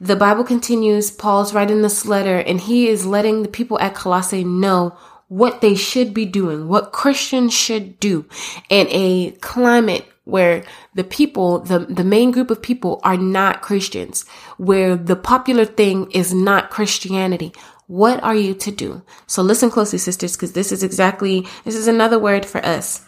The 0.00 0.16
Bible 0.16 0.44
continues, 0.44 1.10
Paul's 1.10 1.54
writing 1.54 1.82
this 1.82 2.04
letter 2.04 2.38
and 2.38 2.60
he 2.60 2.88
is 2.88 3.06
letting 3.06 3.42
the 3.42 3.48
people 3.48 3.78
at 3.80 3.94
Colossae 3.94 4.44
know 4.44 4.96
what 5.28 5.60
they 5.60 5.74
should 5.74 6.14
be 6.14 6.26
doing, 6.26 6.68
what 6.68 6.92
Christians 6.92 7.52
should 7.52 7.98
do 7.98 8.26
in 8.68 8.86
a 8.90 9.32
climate 9.40 10.06
where 10.26 10.64
the 10.94 11.04
people, 11.04 11.60
the, 11.60 11.78
the 11.78 12.04
main 12.04 12.32
group 12.32 12.50
of 12.50 12.60
people 12.60 13.00
are 13.04 13.16
not 13.16 13.62
Christians, 13.62 14.26
where 14.58 14.96
the 14.96 15.14
popular 15.14 15.64
thing 15.64 16.10
is 16.10 16.34
not 16.34 16.68
Christianity. 16.68 17.52
What 17.86 18.20
are 18.24 18.34
you 18.34 18.52
to 18.54 18.72
do? 18.72 19.02
So 19.28 19.42
listen 19.42 19.70
closely, 19.70 20.00
sisters, 20.00 20.36
because 20.36 20.52
this 20.52 20.72
is 20.72 20.82
exactly, 20.82 21.46
this 21.64 21.76
is 21.76 21.86
another 21.86 22.18
word 22.18 22.44
for 22.44 22.58
us. 22.66 23.06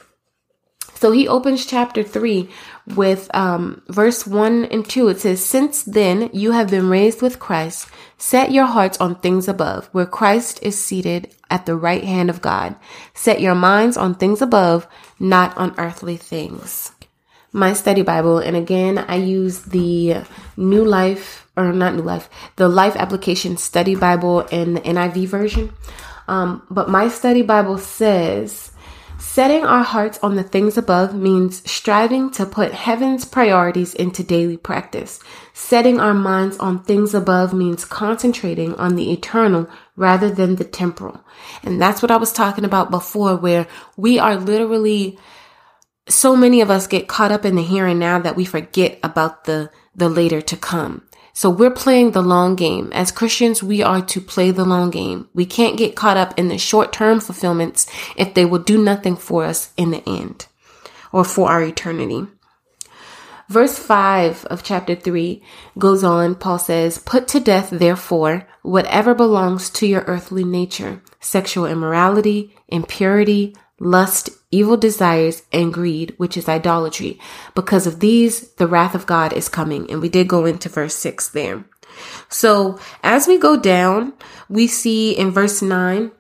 So 0.94 1.10
he 1.10 1.26
opens 1.26 1.66
chapter 1.66 2.04
3 2.04 2.48
with 2.94 3.28
um, 3.34 3.82
verse 3.88 4.24
1 4.24 4.66
and 4.66 4.88
2. 4.88 5.08
It 5.08 5.20
says, 5.20 5.44
Since 5.44 5.82
then 5.82 6.30
you 6.32 6.52
have 6.52 6.70
been 6.70 6.88
raised 6.88 7.20
with 7.20 7.40
Christ, 7.40 7.88
set 8.16 8.52
your 8.52 8.66
hearts 8.66 9.00
on 9.00 9.16
things 9.16 9.48
above, 9.48 9.88
where 9.90 10.06
Christ 10.06 10.60
is 10.62 10.78
seated 10.78 11.34
at 11.50 11.66
the 11.66 11.76
right 11.76 12.04
hand 12.04 12.30
of 12.30 12.40
God. 12.40 12.76
Set 13.12 13.40
your 13.40 13.56
minds 13.56 13.96
on 13.96 14.14
things 14.14 14.40
above, 14.40 14.86
not 15.18 15.56
on 15.56 15.74
earthly 15.78 16.16
things 16.16 16.92
my 17.58 17.72
study 17.72 18.02
Bible. 18.02 18.38
And 18.38 18.56
again, 18.56 18.98
I 18.98 19.16
use 19.16 19.60
the 19.60 20.22
New 20.56 20.84
Life, 20.84 21.46
or 21.56 21.72
not 21.72 21.94
New 21.94 22.02
Life, 22.02 22.30
the 22.56 22.68
Life 22.68 22.96
Application 22.96 23.56
Study 23.56 23.94
Bible 23.94 24.40
in 24.42 24.74
the 24.74 24.80
NIV 24.80 25.26
version. 25.26 25.72
Um, 26.28 26.62
but 26.70 26.88
my 26.88 27.08
study 27.08 27.42
Bible 27.42 27.78
says, 27.78 28.70
setting 29.18 29.64
our 29.64 29.82
hearts 29.82 30.18
on 30.22 30.36
the 30.36 30.42
things 30.42 30.76
above 30.76 31.14
means 31.14 31.68
striving 31.68 32.30
to 32.32 32.46
put 32.46 32.72
heaven's 32.72 33.24
priorities 33.24 33.94
into 33.94 34.22
daily 34.22 34.56
practice. 34.56 35.20
Setting 35.54 35.98
our 35.98 36.14
minds 36.14 36.58
on 36.58 36.84
things 36.84 37.14
above 37.14 37.52
means 37.52 37.84
concentrating 37.84 38.74
on 38.74 38.94
the 38.94 39.10
eternal 39.10 39.68
rather 39.96 40.30
than 40.30 40.56
the 40.56 40.64
temporal. 40.64 41.24
And 41.64 41.80
that's 41.80 42.02
what 42.02 42.10
I 42.10 42.16
was 42.16 42.32
talking 42.32 42.64
about 42.64 42.90
before, 42.90 43.36
where 43.36 43.66
we 43.96 44.18
are 44.18 44.36
literally 44.36 45.18
so 46.08 46.36
many 46.36 46.60
of 46.60 46.70
us 46.70 46.86
get 46.86 47.08
caught 47.08 47.32
up 47.32 47.44
in 47.44 47.56
the 47.56 47.62
here 47.62 47.86
and 47.86 48.00
now 48.00 48.18
that 48.18 48.36
we 48.36 48.44
forget 48.44 48.98
about 49.02 49.44
the, 49.44 49.70
the 49.94 50.08
later 50.08 50.40
to 50.40 50.56
come. 50.56 51.02
So 51.32 51.50
we're 51.50 51.70
playing 51.70 52.12
the 52.12 52.22
long 52.22 52.56
game. 52.56 52.90
As 52.92 53.12
Christians, 53.12 53.62
we 53.62 53.82
are 53.82 54.02
to 54.02 54.20
play 54.20 54.50
the 54.50 54.64
long 54.64 54.90
game. 54.90 55.28
We 55.34 55.46
can't 55.46 55.78
get 55.78 55.94
caught 55.94 56.16
up 56.16 56.36
in 56.38 56.48
the 56.48 56.58
short 56.58 56.92
term 56.92 57.20
fulfillments 57.20 57.86
if 58.16 58.34
they 58.34 58.44
will 58.44 58.58
do 58.58 58.82
nothing 58.82 59.16
for 59.16 59.44
us 59.44 59.72
in 59.76 59.92
the 59.92 60.02
end. 60.08 60.46
or 61.12 61.24
for 61.24 61.48
our 61.48 61.62
eternity. 61.62 62.26
Verse 63.48 63.78
5 63.78 64.44
of 64.46 64.62
chapter 64.62 64.94
3 64.94 65.42
goes 65.78 66.04
on. 66.04 66.34
Paul 66.34 66.58
says, 66.58 66.98
Put 66.98 67.26
to 67.28 67.40
death, 67.40 67.70
therefore, 67.70 68.46
whatever 68.62 69.14
belongs 69.14 69.70
to 69.70 69.86
your 69.86 70.02
earthly 70.02 70.44
nature 70.44 71.02
sexual 71.20 71.66
immorality, 71.66 72.54
impurity, 72.68 73.56
lust, 73.78 74.30
evil 74.50 74.76
desires, 74.76 75.42
and 75.52 75.72
greed, 75.72 76.14
which 76.16 76.36
is 76.36 76.48
idolatry. 76.48 77.18
Because 77.54 77.86
of 77.86 78.00
these, 78.00 78.52
the 78.54 78.66
wrath 78.66 78.94
of 78.94 79.06
God 79.06 79.32
is 79.32 79.48
coming. 79.48 79.90
And 79.90 80.00
we 80.00 80.08
did 80.08 80.28
go 80.28 80.44
into 80.44 80.68
verse 80.68 80.94
6 80.96 81.28
there. 81.28 81.64
So 82.28 82.78
as 83.02 83.26
we 83.26 83.38
go 83.38 83.56
down, 83.56 84.12
we 84.48 84.66
see 84.66 85.12
in 85.12 85.30
verse 85.30 85.62
9, 85.62 86.10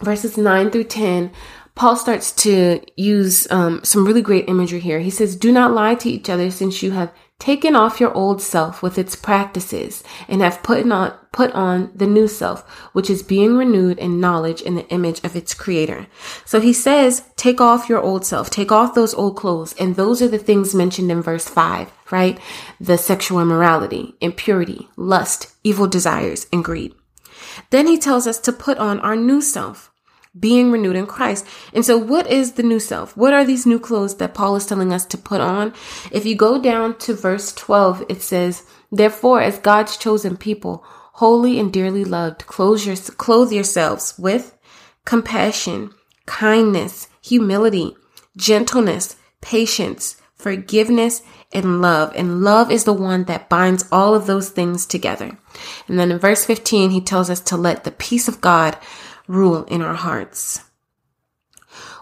verses 0.00 0.36
9 0.36 0.70
through 0.70 0.84
10, 0.84 1.32
Paul 1.74 1.96
starts 1.96 2.32
to 2.32 2.80
use 2.96 3.46
um, 3.50 3.84
some 3.84 4.06
really 4.06 4.22
great 4.22 4.48
imagery 4.48 4.80
here. 4.80 4.98
He 5.00 5.10
says, 5.10 5.36
Do 5.36 5.52
not 5.52 5.72
lie 5.72 5.94
to 5.96 6.08
each 6.08 6.30
other 6.30 6.50
since 6.50 6.82
you 6.82 6.92
have 6.92 7.12
taken 7.38 7.76
off 7.76 8.00
your 8.00 8.12
old 8.14 8.40
self 8.40 8.82
with 8.82 8.98
its 8.98 9.14
practices 9.14 10.02
and 10.26 10.40
have 10.40 10.62
put 10.62 10.90
on, 10.90 11.12
put 11.32 11.52
on 11.52 11.90
the 11.94 12.06
new 12.06 12.26
self, 12.26 12.68
which 12.92 13.10
is 13.10 13.22
being 13.22 13.56
renewed 13.56 13.98
in 13.98 14.20
knowledge 14.20 14.62
in 14.62 14.74
the 14.74 14.88
image 14.88 15.22
of 15.22 15.36
its 15.36 15.52
creator. 15.52 16.06
So 16.44 16.60
he 16.60 16.72
says, 16.72 17.24
take 17.36 17.60
off 17.60 17.88
your 17.88 18.00
old 18.00 18.24
self, 18.24 18.48
take 18.48 18.72
off 18.72 18.94
those 18.94 19.14
old 19.14 19.36
clothes. 19.36 19.74
And 19.78 19.96
those 19.96 20.22
are 20.22 20.28
the 20.28 20.38
things 20.38 20.74
mentioned 20.74 21.10
in 21.10 21.20
verse 21.20 21.46
five, 21.46 21.92
right? 22.10 22.38
The 22.80 22.96
sexual 22.96 23.40
immorality, 23.40 24.14
impurity, 24.20 24.88
lust, 24.96 25.54
evil 25.62 25.86
desires, 25.86 26.46
and 26.52 26.64
greed. 26.64 26.94
Then 27.70 27.86
he 27.86 27.98
tells 27.98 28.26
us 28.26 28.38
to 28.40 28.52
put 28.52 28.78
on 28.78 28.98
our 29.00 29.16
new 29.16 29.40
self, 29.40 29.92
being 30.38 30.70
renewed 30.70 30.96
in 30.96 31.06
Christ. 31.06 31.46
And 31.72 31.84
so 31.84 31.96
what 31.96 32.26
is 32.30 32.52
the 32.52 32.62
new 32.62 32.80
self? 32.80 33.16
What 33.16 33.32
are 33.32 33.44
these 33.44 33.66
new 33.66 33.78
clothes 33.78 34.16
that 34.16 34.34
Paul 34.34 34.56
is 34.56 34.66
telling 34.66 34.92
us 34.92 35.04
to 35.06 35.18
put 35.18 35.40
on? 35.40 35.72
If 36.10 36.26
you 36.26 36.36
go 36.36 36.60
down 36.60 36.98
to 36.98 37.14
verse 37.14 37.52
12, 37.52 38.04
it 38.08 38.22
says, 38.22 38.64
Therefore, 38.90 39.40
as 39.40 39.58
God's 39.58 39.96
chosen 39.96 40.36
people, 40.36 40.84
holy 41.14 41.58
and 41.58 41.72
dearly 41.72 42.04
loved, 42.04 42.46
clothe, 42.46 42.84
your, 42.84 42.96
clothe 42.96 43.52
yourselves 43.52 44.14
with 44.18 44.56
compassion, 45.04 45.90
kindness, 46.26 47.08
humility, 47.22 47.96
gentleness, 48.36 49.16
patience, 49.40 50.16
forgiveness, 50.34 51.22
and 51.52 51.80
love. 51.80 52.12
And 52.14 52.42
love 52.42 52.70
is 52.70 52.84
the 52.84 52.92
one 52.92 53.24
that 53.24 53.48
binds 53.48 53.86
all 53.90 54.14
of 54.14 54.26
those 54.26 54.50
things 54.50 54.84
together. 54.84 55.38
And 55.88 55.98
then 55.98 56.10
in 56.10 56.18
verse 56.18 56.44
15, 56.44 56.90
he 56.90 57.00
tells 57.00 57.30
us 57.30 57.40
to 57.42 57.56
let 57.56 57.84
the 57.84 57.90
peace 57.90 58.28
of 58.28 58.40
God 58.40 58.76
rule 59.26 59.64
in 59.64 59.82
our 59.82 59.94
hearts. 59.94 60.62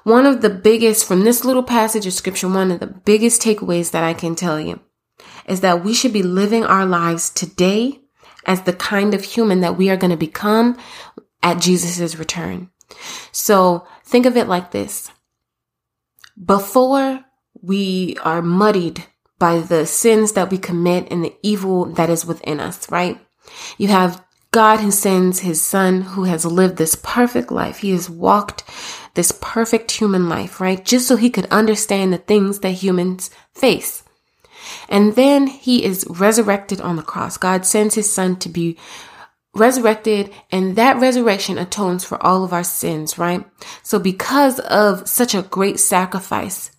One 0.05 0.27
of 0.27 0.43
the 0.43 0.51
biggest 0.51 1.07
from 1.07 1.25
this 1.25 1.45
little 1.45 1.63
passage 1.63 2.07
of 2.07 2.13
scripture, 2.13 2.49
one 2.49 2.71
of 2.71 2.81
the 2.81 2.87
biggest 2.87 3.41
takeaways 3.41 3.91
that 3.93 4.05
I 4.05 4.13
can 4.13 4.35
tell 4.35 4.61
you 4.61 4.81
is 5.47 5.61
that 5.61 5.85
we 5.85 5.95
should 5.95 6.13
be 6.13 6.23
living 6.23 6.65
our 6.65 6.85
lives 6.85 7.31
today 7.31 8.01
as 8.47 8.63
the 8.63 8.73
kind 8.73 9.15
of 9.15 9.25
human 9.25 9.61
that 9.61 9.77
we 9.77 9.89
are 9.91 9.97
going 9.97 10.11
to 10.11 10.17
become 10.17 10.77
at 11.43 11.61
Jesus' 11.61 12.17
return. 12.17 12.71
So 13.33 13.87
think 14.05 14.27
of 14.27 14.37
it 14.37 14.49
like 14.49 14.71
this. 14.71 15.11
Before 16.43 17.25
we 17.63 18.17
are 18.23 18.43
muddied 18.43 19.05
by 19.39 19.61
the 19.61 19.87
sins 19.87 20.33
that 20.33 20.51
we 20.51 20.59
commit 20.59 21.09
and 21.11 21.25
the 21.25 21.35
evil 21.43 21.87
that 21.87 22.11
is 22.11 22.27
within 22.27 22.61
us, 22.61 22.91
right? 22.91 23.19
You 23.79 23.89
have 23.89 24.23
God 24.55 24.79
who 24.79 24.93
sends 24.93 25.41
his 25.41 25.61
son 25.61 26.03
who 26.03 26.23
has 26.25 26.45
lived 26.45 26.77
this 26.77 26.95
perfect 26.95 27.51
life. 27.51 27.79
He 27.79 27.91
has 27.91 28.09
walked 28.09 28.63
this 29.15 29.33
perfect 29.41 29.91
human 29.91 30.29
life, 30.29 30.61
right? 30.61 30.85
Just 30.85 31.09
so 31.09 31.17
he 31.17 31.29
could 31.29 31.47
understand 31.47 32.13
the 32.13 32.19
things 32.19 32.61
that 32.61 32.71
humans 32.71 33.31
face. 33.53 34.05
And 34.89 35.17
then 35.17 35.49
he 35.49 35.85
is 35.85 36.07
resurrected 36.09 36.81
on 36.81 36.95
the 36.95 37.03
cross. 37.03 37.37
God 37.37 37.67
sends 37.67 37.97
his 37.97 38.15
son 38.15 38.37
to 38.37 38.49
be 38.49 38.79
resurrected 39.57 40.33
and 40.53 40.77
that 40.77 40.99
resurrection 40.99 41.59
atones 41.59 42.05
for 42.05 42.25
all 42.25 42.45
of 42.45 42.53
our 42.53 42.63
sins, 42.63 43.19
right? 43.19 43.45
So 43.83 43.99
because 43.99 44.61
of 44.61 45.09
such 45.09 45.35
a 45.35 45.43
great 45.43 45.81
sacrifice, 45.81 46.71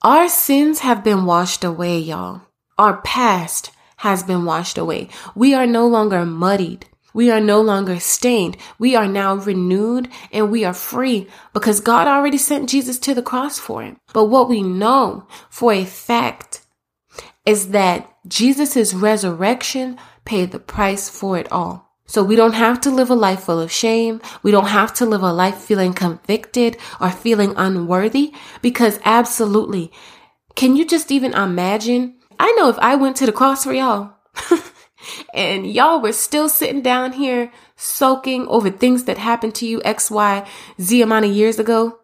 our 0.00 0.30
sins 0.30 0.78
have 0.78 1.04
been 1.04 1.26
washed 1.26 1.64
away, 1.64 1.98
y'all. 1.98 2.40
Our 2.78 3.02
past 3.02 3.72
has 3.98 4.22
been 4.22 4.46
washed 4.46 4.78
away. 4.78 5.10
We 5.34 5.52
are 5.52 5.66
no 5.66 5.86
longer 5.86 6.24
muddied. 6.24 6.86
We 7.14 7.30
are 7.30 7.40
no 7.40 7.62
longer 7.62 7.98
stained. 8.00 8.58
We 8.78 8.94
are 8.94 9.08
now 9.08 9.36
renewed 9.36 10.10
and 10.30 10.50
we 10.50 10.64
are 10.64 10.74
free 10.74 11.28
because 11.54 11.80
God 11.80 12.06
already 12.06 12.38
sent 12.38 12.68
Jesus 12.68 12.98
to 12.98 13.14
the 13.14 13.22
cross 13.22 13.58
for 13.58 13.82
him. 13.82 13.96
But 14.12 14.26
what 14.26 14.48
we 14.48 14.62
know 14.62 15.26
for 15.48 15.72
a 15.72 15.84
fact 15.84 16.60
is 17.46 17.68
that 17.68 18.10
Jesus' 18.26 18.92
resurrection 18.92 19.96
paid 20.24 20.50
the 20.50 20.58
price 20.58 21.08
for 21.08 21.38
it 21.38 21.50
all. 21.52 21.84
So 22.06 22.22
we 22.22 22.36
don't 22.36 22.54
have 22.54 22.80
to 22.82 22.90
live 22.90 23.10
a 23.10 23.14
life 23.14 23.44
full 23.44 23.60
of 23.60 23.72
shame. 23.72 24.20
We 24.42 24.50
don't 24.50 24.66
have 24.66 24.92
to 24.94 25.06
live 25.06 25.22
a 25.22 25.32
life 25.32 25.56
feeling 25.56 25.94
convicted 25.94 26.76
or 27.00 27.10
feeling 27.10 27.54
unworthy 27.56 28.32
because 28.60 29.00
absolutely. 29.04 29.90
Can 30.54 30.76
you 30.76 30.84
just 30.84 31.10
even 31.10 31.32
imagine? 31.32 32.16
I 32.38 32.52
know 32.52 32.68
if 32.68 32.78
I 32.78 32.96
went 32.96 33.16
to 33.16 33.26
the 33.26 33.32
cross 33.32 33.64
for 33.64 33.72
y'all, 33.72 34.13
and 35.32 35.66
y'all 35.66 36.00
were 36.00 36.12
still 36.12 36.48
sitting 36.48 36.82
down 36.82 37.12
here 37.12 37.52
soaking 37.76 38.46
over 38.48 38.70
things 38.70 39.04
that 39.04 39.18
happened 39.18 39.54
to 39.56 39.66
you 39.66 39.82
X, 39.84 40.10
Y, 40.10 40.46
Z 40.80 41.02
amount 41.02 41.24
of 41.24 41.32
years 41.32 41.58
ago 41.58 41.98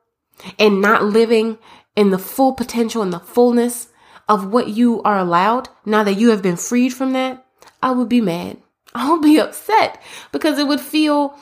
and 0.59 0.81
not 0.81 1.05
living 1.05 1.59
in 1.97 2.11
the 2.11 2.19
full 2.19 2.53
potential 2.53 3.03
and 3.03 3.13
the 3.13 3.21
fullness 3.21 3.89
of 4.29 4.53
what 4.53 4.69
you 4.69 5.03
are 5.03 5.19
allowed 5.19 5.69
now 5.85 6.05
that 6.05 6.15
you 6.15 6.31
have 6.31 6.43
been 6.43 6.57
freed 6.57 6.95
from 6.95 7.13
that, 7.13 7.45
I 7.83 7.91
would 7.91 8.09
be 8.09 8.21
mad. 8.21 8.59
I 8.95 9.11
would 9.11 9.23
be 9.23 9.39
upset 9.39 10.03
because 10.33 10.59
it 10.59 10.67
would 10.67 10.81
feel, 10.81 11.39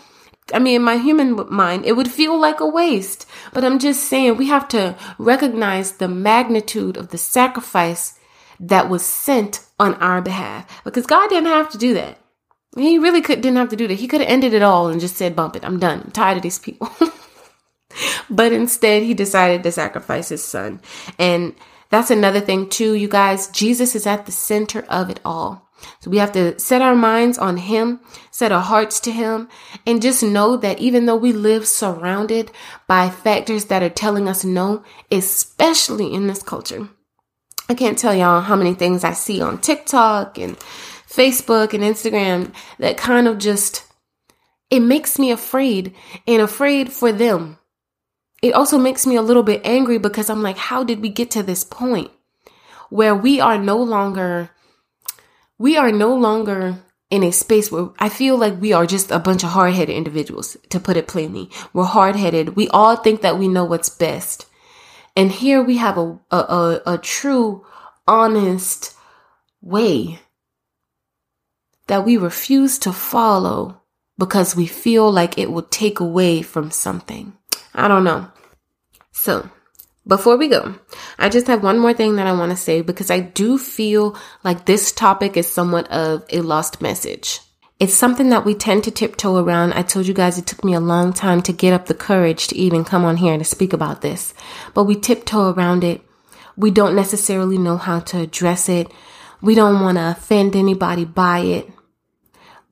I 0.53 0.59
mean, 0.59 0.77
in 0.77 0.83
my 0.83 0.97
human 0.97 1.47
mind, 1.51 1.87
it 1.87 1.97
would 1.97 2.11
feel 2.11 2.39
like 2.39 2.61
a 2.61 2.67
waste. 2.67 3.27
But 3.53 3.65
I'm 3.65 3.79
just 3.79 4.05
saying 4.05 4.37
we 4.37 4.49
have 4.49 4.69
to 4.69 4.97
recognize 5.19 5.93
the 5.93 6.09
magnitude 6.09 6.97
of 6.97 7.09
the 7.09 7.19
sacrifice 7.19 8.18
that 8.61 8.89
was 8.89 9.05
sent 9.05 9.65
on 9.79 9.95
our 9.95 10.21
behalf 10.21 10.83
because 10.85 11.07
God 11.07 11.29
didn't 11.29 11.49
have 11.49 11.71
to 11.71 11.79
do 11.79 11.95
that. 11.95 12.19
He 12.77 12.99
really 12.99 13.23
could 13.23 13.41
didn't 13.41 13.57
have 13.57 13.71
to 13.71 13.77
do 13.77 13.89
that. 13.89 13.95
He 13.95 14.09
could 14.09 14.21
have 14.21 14.31
ended 14.31 14.53
it 14.53 14.63
all 14.63 14.89
and 14.89 15.01
just 15.01 15.17
said, 15.17 15.37
"Bump 15.37 15.57
it. 15.57 15.65
I'm 15.65 15.79
done. 15.79 16.03
I'm 16.05 16.11
tired 16.11 16.37
of 16.37 16.43
these 16.43 16.59
people." 16.59 16.91
but 18.31 18.53
instead, 18.53 19.03
he 19.03 19.15
decided 19.15 19.63
to 19.63 19.73
sacrifice 19.73 20.29
his 20.29 20.45
son. 20.45 20.81
And 21.19 21.55
that's 21.91 22.11
another 22.11 22.41
thing 22.41 22.69
too, 22.69 22.95
you 22.95 23.09
guys. 23.09 23.49
Jesus 23.49 23.95
is 23.95 24.07
at 24.07 24.27
the 24.27 24.33
center 24.33 24.85
of 24.89 25.11
it 25.11 25.21
all. 25.25 25.69
So 26.01 26.11
we 26.11 26.19
have 26.19 26.33
to 26.33 26.59
set 26.59 26.83
our 26.83 26.95
minds 26.95 27.39
on 27.39 27.57
him, 27.57 28.01
set 28.31 28.53
our 28.53 28.61
hearts 28.61 29.01
to 29.01 29.13
him, 29.13 29.49
and 29.87 30.03
just 30.03 30.23
know 30.23 30.57
that 30.57 30.81
even 30.81 31.07
though 31.07 31.17
we 31.17 31.33
live 31.33 31.67
surrounded 31.67 32.51
by 32.87 33.11
factors 33.11 33.67
that 33.67 33.83
are 33.83 33.89
telling 33.89 34.29
us 34.29 34.45
no, 34.45 34.83
especially 35.11 36.13
in 36.13 36.27
this 36.27 36.43
culture, 36.43 36.89
I 37.71 37.75
can't 37.75 37.99
tell 37.99 38.15
y'all 38.15 38.41
how 38.41 38.57
many 38.57 38.73
things 38.73 39.05
I 39.05 39.13
see 39.13 39.43
on 39.43 39.61
TikTok 39.61 40.39
and 40.39 40.57
Facebook 41.07 41.75
and 41.75 41.85
Instagram 41.85 42.55
that 42.79 42.97
kind 42.97 43.29
of 43.29 43.37
just, 43.37 43.85
it 44.71 44.81
makes 44.81 45.19
me 45.19 45.31
afraid 45.31 45.95
and 46.27 46.41
afraid 46.41 46.91
for 46.91 47.13
them. 47.13 47.59
It 48.41 48.55
also 48.55 48.79
makes 48.79 49.07
me 49.07 49.17
a 49.17 49.23
little 49.23 49.43
bit 49.43 49.61
angry 49.65 49.99
because 49.99 50.31
I'm 50.31 50.43
like, 50.43 50.57
how 50.57 50.83
did 50.83 51.03
we 51.03 51.11
get 51.11 51.31
to 51.33 51.43
this 51.43 51.63
point 51.63 52.11
where 52.89 53.15
we 53.15 53.39
are 53.39 53.59
no 53.59 53.77
longer, 53.77 54.49
we 55.59 55.77
are 55.77 55.93
no 55.93 56.15
longer 56.15 56.83
in 57.11 57.23
a 57.23 57.33
space 57.33 57.71
where 57.71 57.91
I 57.99 58.09
feel 58.09 58.39
like 58.39 58.61
we 58.61 58.73
are 58.73 58.87
just 58.87 59.11
a 59.11 59.19
bunch 59.19 59.43
of 59.45 59.51
hard 59.51 59.75
headed 59.75 59.95
individuals, 59.95 60.57
to 60.71 60.81
put 60.81 60.97
it 60.97 61.09
plainly. 61.09 61.51
We're 61.75 61.85
hard 61.85 62.17
headed. 62.17 62.57
We 62.57 62.69
all 62.69 62.97
think 62.97 63.21
that 63.21 63.39
we 63.39 63.47
know 63.47 63.65
what's 63.65 63.91
best. 63.91 64.47
And 65.19 65.33
here 65.33 65.61
we 65.61 65.79
have 65.79 65.99
a, 65.99 66.17
a, 66.31 66.37
a, 66.37 66.83
a 66.95 66.99
true, 66.99 67.67
honest 68.07 68.95
way 69.61 70.21
that 71.89 72.05
we 72.05 72.17
refuse 72.17 72.79
to 72.79 72.93
follow 72.93 73.83
because 74.17 74.55
we 74.55 74.69
feel 74.69 75.11
like 75.11 75.37
it 75.37 75.51
will 75.51 75.65
take 75.65 75.99
away 75.99 76.43
from 76.43 76.71
something. 76.71 77.33
I 77.75 77.89
don't 77.89 78.05
know. 78.05 78.29
So, 79.11 79.51
before 80.07 80.37
we 80.37 80.47
go, 80.47 80.77
I 81.19 81.29
just 81.31 81.49
have 81.49 81.65
one 81.65 81.81
more 81.81 81.95
thing 81.95 82.15
that 82.15 82.29
I 82.29 82.33
want 82.33 82.53
to 82.53 82.57
say 82.57 82.83
because 82.83 83.11
I 83.11 83.19
do 83.19 83.59
feel 83.59 84.17
like 84.45 84.67
this 84.67 84.93
topic 84.93 85.37
is 85.37 85.49
somewhat 85.49 85.91
of 85.91 86.25
a 86.31 86.43
lost 86.43 86.81
message. 86.81 87.41
It's 87.81 87.95
something 87.95 88.31
that 88.31 88.45
we 88.45 88.55
tend 88.57 88.83
to 88.85 88.91
tiptoe 88.91 89.37
around. 89.37 89.73
I 89.73 89.83
told 89.83 90.09
you 90.09 90.15
guys 90.15 90.37
it 90.37 90.47
took 90.47 90.65
me 90.65 90.75
a 90.75 90.81
long 90.81 91.13
time 91.13 91.43
to 91.43 91.53
get 91.53 91.73
up 91.73 91.87
the 91.87 91.95
courage 91.95 92.49
to 92.49 92.57
even 92.57 92.85
come 92.85 93.05
on 93.05 93.19
here 93.19 93.33
and 93.33 93.41
to 93.41 93.49
speak 93.49 93.73
about 93.73 94.03
this, 94.03 94.35
but 94.75 94.85
we 94.85 94.97
tiptoe 94.97 95.53
around 95.53 95.85
it. 95.85 96.01
We 96.57 96.73
don't 96.73 96.97
necessarily 96.97 97.57
know 97.57 97.77
how 97.77 98.01
to 98.01 98.19
address 98.19 98.69
it. 98.69 98.91
We 99.41 99.55
don't 99.55 99.81
want 99.81 99.97
to 99.97 100.11
offend 100.11 100.57
anybody 100.57 101.05
by 101.05 101.41
it. 101.41 101.71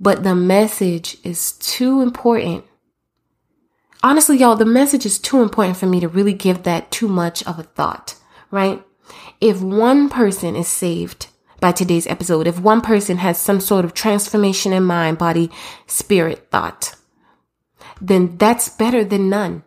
But 0.00 0.24
the 0.24 0.34
message 0.34 1.18
is 1.22 1.52
too 1.52 2.00
important. 2.00 2.64
Honestly, 4.02 4.38
y'all, 4.38 4.56
the 4.56 4.64
message 4.64 5.06
is 5.06 5.20
too 5.20 5.40
important 5.40 5.76
for 5.76 5.86
me 5.86 6.00
to 6.00 6.08
really 6.08 6.34
give 6.34 6.64
that 6.64 6.90
too 6.90 7.06
much 7.06 7.44
of 7.44 7.60
a 7.60 7.62
thought, 7.62 8.16
right? 8.50 8.84
If 9.40 9.62
one 9.62 10.08
person 10.08 10.56
is 10.56 10.66
saved 10.66 11.28
by 11.60 11.72
today's 11.72 12.06
episode, 12.06 12.46
if 12.46 12.60
one 12.60 12.80
person 12.80 13.18
has 13.18 13.38
some 13.38 13.60
sort 13.60 13.84
of 13.84 13.94
transformation 13.94 14.72
in 14.72 14.82
mind, 14.84 15.18
body, 15.18 15.50
spirit, 15.86 16.48
thought, 16.50 16.94
then 18.00 18.36
that's 18.36 18.68
better 18.68 19.04
than 19.04 19.28
none. 19.28 19.64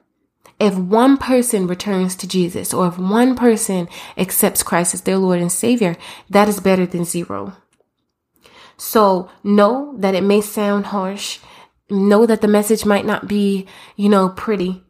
If 0.59 0.77
one 0.77 1.17
person 1.17 1.67
returns 1.67 2.15
to 2.17 2.27
Jesus 2.27 2.73
or 2.73 2.87
if 2.87 2.97
one 2.97 3.35
person 3.35 3.87
accepts 4.17 4.61
Christ 4.61 4.93
as 4.93 5.01
their 5.01 5.17
Lord 5.17 5.39
and 5.39 5.51
Savior, 5.51 5.95
that 6.29 6.49
is 6.49 6.59
better 6.59 6.85
than 6.85 7.05
zero. 7.05 7.55
So 8.75 9.29
know 9.43 9.95
that 9.97 10.15
it 10.15 10.23
may 10.23 10.41
sound 10.41 10.87
harsh. 10.87 11.39
Know 11.89 12.25
that 12.25 12.41
the 12.41 12.47
message 12.47 12.85
might 12.85 13.05
not 13.05 13.27
be, 13.27 13.67
you 13.95 14.09
know, 14.09 14.29
pretty. 14.29 14.83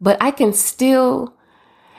But 0.00 0.16
I 0.20 0.30
can 0.30 0.52
still, 0.52 1.34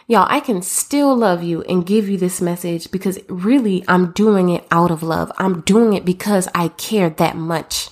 y'all, 0.10 0.26
I 0.28 0.40
can 0.40 0.64
still 0.64 1.16
love 1.16 1.44
you 1.44 1.62
and 1.62 1.86
give 1.86 2.10
you 2.10 2.18
this 2.18 2.42
message 2.42 2.92
because 2.92 3.20
really 3.30 3.86
I'm 3.88 4.12
doing 4.12 4.50
it 4.50 4.66
out 4.72 4.90
of 4.90 5.04
love. 5.04 5.32
I'm 5.38 5.62
doing 5.62 5.94
it 5.94 6.04
because 6.04 6.50
I 6.54 6.70
care 6.70 7.12
that 7.12 7.38
much. 7.38 7.92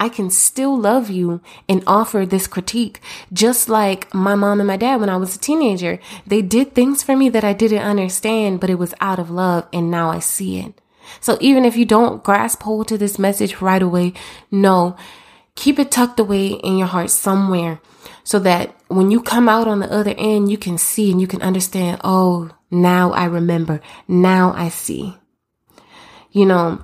I 0.00 0.08
can 0.08 0.30
still 0.30 0.76
love 0.76 1.10
you 1.10 1.42
and 1.68 1.84
offer 1.86 2.24
this 2.24 2.46
critique. 2.46 3.02
Just 3.30 3.68
like 3.68 4.12
my 4.14 4.34
mom 4.34 4.58
and 4.58 4.66
my 4.66 4.78
dad 4.78 5.00
when 5.00 5.10
I 5.10 5.18
was 5.18 5.36
a 5.36 5.38
teenager, 5.38 6.00
they 6.26 6.40
did 6.40 6.74
things 6.74 7.02
for 7.02 7.14
me 7.14 7.28
that 7.28 7.44
I 7.44 7.52
didn't 7.52 7.82
understand, 7.82 8.58
but 8.60 8.70
it 8.70 8.78
was 8.78 8.94
out 9.02 9.18
of 9.18 9.30
love 9.30 9.68
and 9.70 9.90
now 9.90 10.08
I 10.08 10.18
see 10.18 10.58
it. 10.58 10.80
So 11.20 11.36
even 11.42 11.66
if 11.66 11.76
you 11.76 11.84
don't 11.84 12.24
grasp 12.24 12.62
hold 12.62 12.88
to 12.88 12.96
this 12.96 13.18
message 13.18 13.60
right 13.60 13.82
away, 13.82 14.14
no, 14.50 14.96
keep 15.56 15.78
it 15.78 15.90
tucked 15.90 16.18
away 16.18 16.46
in 16.46 16.78
your 16.78 16.88
heart 16.88 17.10
somewhere 17.10 17.82
so 18.24 18.38
that 18.38 18.79
when 18.90 19.10
you 19.10 19.22
come 19.22 19.48
out 19.48 19.68
on 19.68 19.78
the 19.78 19.92
other 19.92 20.14
end, 20.18 20.50
you 20.50 20.58
can 20.58 20.76
see 20.76 21.12
and 21.12 21.20
you 21.20 21.28
can 21.28 21.42
understand, 21.42 22.00
oh, 22.02 22.50
now 22.70 23.12
I 23.12 23.24
remember. 23.26 23.80
Now 24.08 24.52
I 24.52 24.68
see. 24.68 25.16
You 26.32 26.46
know, 26.46 26.82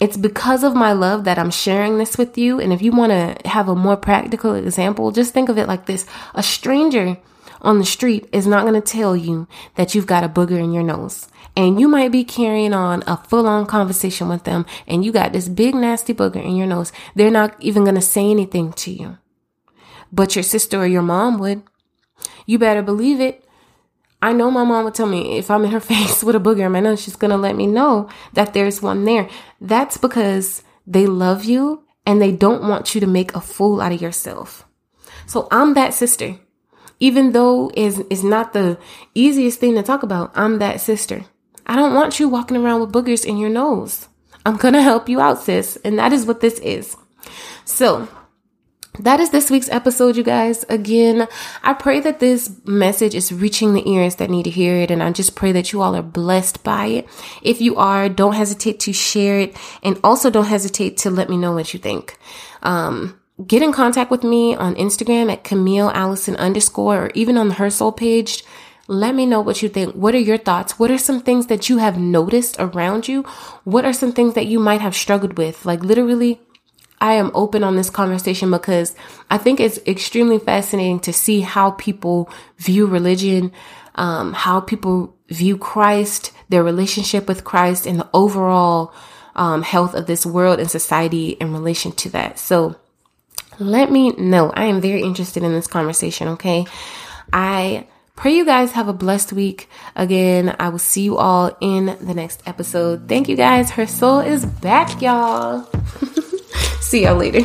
it's 0.00 0.18
because 0.18 0.64
of 0.64 0.74
my 0.74 0.92
love 0.92 1.24
that 1.24 1.38
I'm 1.38 1.50
sharing 1.50 1.96
this 1.96 2.18
with 2.18 2.36
you. 2.36 2.60
And 2.60 2.72
if 2.72 2.82
you 2.82 2.92
want 2.92 3.12
to 3.12 3.48
have 3.48 3.68
a 3.68 3.74
more 3.74 3.96
practical 3.96 4.54
example, 4.54 5.12
just 5.12 5.32
think 5.32 5.48
of 5.48 5.56
it 5.56 5.66
like 5.66 5.86
this. 5.86 6.06
A 6.34 6.42
stranger 6.42 7.16
on 7.62 7.78
the 7.78 7.84
street 7.84 8.28
is 8.32 8.46
not 8.46 8.66
going 8.66 8.80
to 8.80 8.86
tell 8.86 9.16
you 9.16 9.48
that 9.76 9.94
you've 9.94 10.06
got 10.06 10.24
a 10.24 10.28
booger 10.28 10.62
in 10.62 10.72
your 10.72 10.82
nose. 10.82 11.28
And 11.56 11.80
you 11.80 11.88
might 11.88 12.12
be 12.12 12.24
carrying 12.24 12.74
on 12.74 13.02
a 13.06 13.16
full 13.16 13.46
on 13.46 13.66
conversation 13.66 14.28
with 14.28 14.44
them 14.44 14.66
and 14.86 15.04
you 15.04 15.12
got 15.12 15.32
this 15.32 15.48
big 15.48 15.74
nasty 15.74 16.12
booger 16.12 16.42
in 16.42 16.56
your 16.56 16.66
nose. 16.66 16.92
They're 17.14 17.30
not 17.30 17.54
even 17.60 17.84
going 17.84 17.94
to 17.94 18.00
say 18.02 18.30
anything 18.30 18.72
to 18.74 18.90
you. 18.90 19.18
But 20.12 20.36
your 20.36 20.42
sister 20.42 20.78
or 20.78 20.86
your 20.86 21.02
mom 21.02 21.38
would. 21.38 21.62
You 22.46 22.58
better 22.58 22.82
believe 22.82 23.20
it. 23.20 23.44
I 24.20 24.32
know 24.32 24.50
my 24.50 24.62
mom 24.62 24.84
would 24.84 24.94
tell 24.94 25.06
me 25.06 25.38
if 25.38 25.50
I'm 25.50 25.64
in 25.64 25.72
her 25.72 25.80
face 25.92 26.22
with 26.22 26.36
a 26.36 26.40
booger 26.40 26.66
in 26.66 26.72
my 26.72 26.80
nose, 26.80 27.02
she's 27.02 27.16
to 27.30 27.36
let 27.36 27.56
me 27.56 27.66
know 27.66 28.08
that 28.34 28.52
there's 28.52 28.82
one 28.82 29.04
there. 29.04 29.28
That's 29.60 29.96
because 29.96 30.62
they 30.86 31.06
love 31.06 31.44
you 31.44 31.84
and 32.06 32.20
they 32.20 32.32
don't 32.32 32.68
want 32.68 32.94
you 32.94 33.00
to 33.00 33.06
make 33.06 33.34
a 33.34 33.40
fool 33.40 33.80
out 33.80 33.92
of 33.92 34.02
yourself. 34.02 34.66
So 35.26 35.48
I'm 35.50 35.74
that 35.74 35.94
sister. 35.94 36.36
Even 37.00 37.32
though 37.32 37.72
is 38.08 38.22
not 38.22 38.52
the 38.52 38.78
easiest 39.14 39.58
thing 39.58 39.74
to 39.74 39.82
talk 39.82 40.04
about, 40.04 40.30
I'm 40.36 40.58
that 40.58 40.80
sister. 40.80 41.24
I 41.66 41.74
don't 41.74 41.94
want 41.94 42.20
you 42.20 42.28
walking 42.28 42.56
around 42.56 42.80
with 42.80 42.92
boogers 42.92 43.24
in 43.24 43.38
your 43.38 43.50
nose. 43.50 44.08
I'm 44.46 44.58
to 44.74 44.82
help 44.90 45.08
you 45.08 45.20
out, 45.20 45.40
sis. 45.40 45.76
And 45.84 45.98
that 45.98 46.12
is 46.12 46.26
what 46.26 46.40
this 46.40 46.58
is. 46.60 46.96
So, 47.64 48.08
that 48.98 49.20
is 49.20 49.30
this 49.30 49.50
week's 49.50 49.70
episode, 49.70 50.16
you 50.16 50.22
guys. 50.22 50.64
Again, 50.68 51.26
I 51.62 51.72
pray 51.72 52.00
that 52.00 52.20
this 52.20 52.50
message 52.66 53.14
is 53.14 53.32
reaching 53.32 53.72
the 53.72 53.88
ears 53.90 54.16
that 54.16 54.28
need 54.28 54.42
to 54.42 54.50
hear 54.50 54.76
it. 54.76 54.90
And 54.90 55.02
I 55.02 55.10
just 55.12 55.34
pray 55.34 55.50
that 55.52 55.72
you 55.72 55.80
all 55.80 55.96
are 55.96 56.02
blessed 56.02 56.62
by 56.62 56.86
it. 56.86 57.08
If 57.40 57.62
you 57.62 57.76
are, 57.76 58.10
don't 58.10 58.34
hesitate 58.34 58.80
to 58.80 58.92
share 58.92 59.40
it. 59.40 59.56
And 59.82 59.98
also 60.04 60.28
don't 60.28 60.44
hesitate 60.44 60.98
to 60.98 61.10
let 61.10 61.30
me 61.30 61.38
know 61.38 61.52
what 61.52 61.72
you 61.72 61.80
think. 61.80 62.18
Um, 62.62 63.18
get 63.46 63.62
in 63.62 63.72
contact 63.72 64.10
with 64.10 64.24
me 64.24 64.54
on 64.54 64.74
Instagram 64.74 65.32
at 65.32 65.42
Camille 65.42 65.90
Allison 65.90 66.36
underscore 66.36 67.06
or 67.06 67.10
even 67.14 67.38
on 67.38 67.48
the 67.48 67.54
Her 67.54 67.70
Soul 67.70 67.92
page. 67.92 68.44
Let 68.88 69.14
me 69.14 69.24
know 69.24 69.40
what 69.40 69.62
you 69.62 69.70
think. 69.70 69.94
What 69.94 70.14
are 70.14 70.18
your 70.18 70.36
thoughts? 70.36 70.78
What 70.78 70.90
are 70.90 70.98
some 70.98 71.22
things 71.22 71.46
that 71.46 71.70
you 71.70 71.78
have 71.78 71.98
noticed 71.98 72.56
around 72.58 73.08
you? 73.08 73.22
What 73.64 73.86
are 73.86 73.92
some 73.94 74.12
things 74.12 74.34
that 74.34 74.46
you 74.46 74.58
might 74.58 74.82
have 74.82 74.94
struggled 74.94 75.38
with? 75.38 75.64
Like 75.64 75.82
literally, 75.82 76.40
I 77.02 77.14
am 77.14 77.32
open 77.34 77.64
on 77.64 77.74
this 77.74 77.90
conversation 77.90 78.52
because 78.52 78.94
I 79.28 79.36
think 79.36 79.58
it's 79.58 79.78
extremely 79.88 80.38
fascinating 80.38 81.00
to 81.00 81.12
see 81.12 81.40
how 81.40 81.72
people 81.72 82.30
view 82.58 82.86
religion, 82.86 83.50
um, 83.96 84.32
how 84.32 84.60
people 84.60 85.16
view 85.28 85.58
Christ, 85.58 86.30
their 86.48 86.62
relationship 86.62 87.26
with 87.26 87.42
Christ, 87.42 87.86
and 87.86 87.98
the 87.98 88.08
overall 88.14 88.94
um, 89.34 89.62
health 89.62 89.94
of 89.94 90.06
this 90.06 90.24
world 90.24 90.60
and 90.60 90.70
society 90.70 91.30
in 91.30 91.52
relation 91.52 91.90
to 91.90 92.08
that. 92.10 92.38
So 92.38 92.76
let 93.58 93.90
me 93.90 94.12
know. 94.12 94.50
I 94.50 94.66
am 94.66 94.80
very 94.80 95.02
interested 95.02 95.42
in 95.42 95.52
this 95.52 95.66
conversation, 95.66 96.28
okay? 96.28 96.66
I 97.32 97.88
Pray 98.14 98.36
you 98.36 98.44
guys 98.44 98.72
have 98.72 98.88
a 98.88 98.92
blessed 98.92 99.32
week. 99.32 99.68
Again, 99.96 100.54
I 100.60 100.68
will 100.68 100.78
see 100.78 101.02
you 101.02 101.16
all 101.16 101.56
in 101.60 101.86
the 101.86 102.14
next 102.14 102.42
episode. 102.46 103.08
Thank 103.08 103.28
you 103.28 103.36
guys. 103.36 103.70
Her 103.70 103.86
soul 103.86 104.20
is 104.20 104.44
back, 104.44 105.00
y'all. 105.02 105.66
see 106.92 107.04
y'all 107.04 107.16
later. 107.16 107.40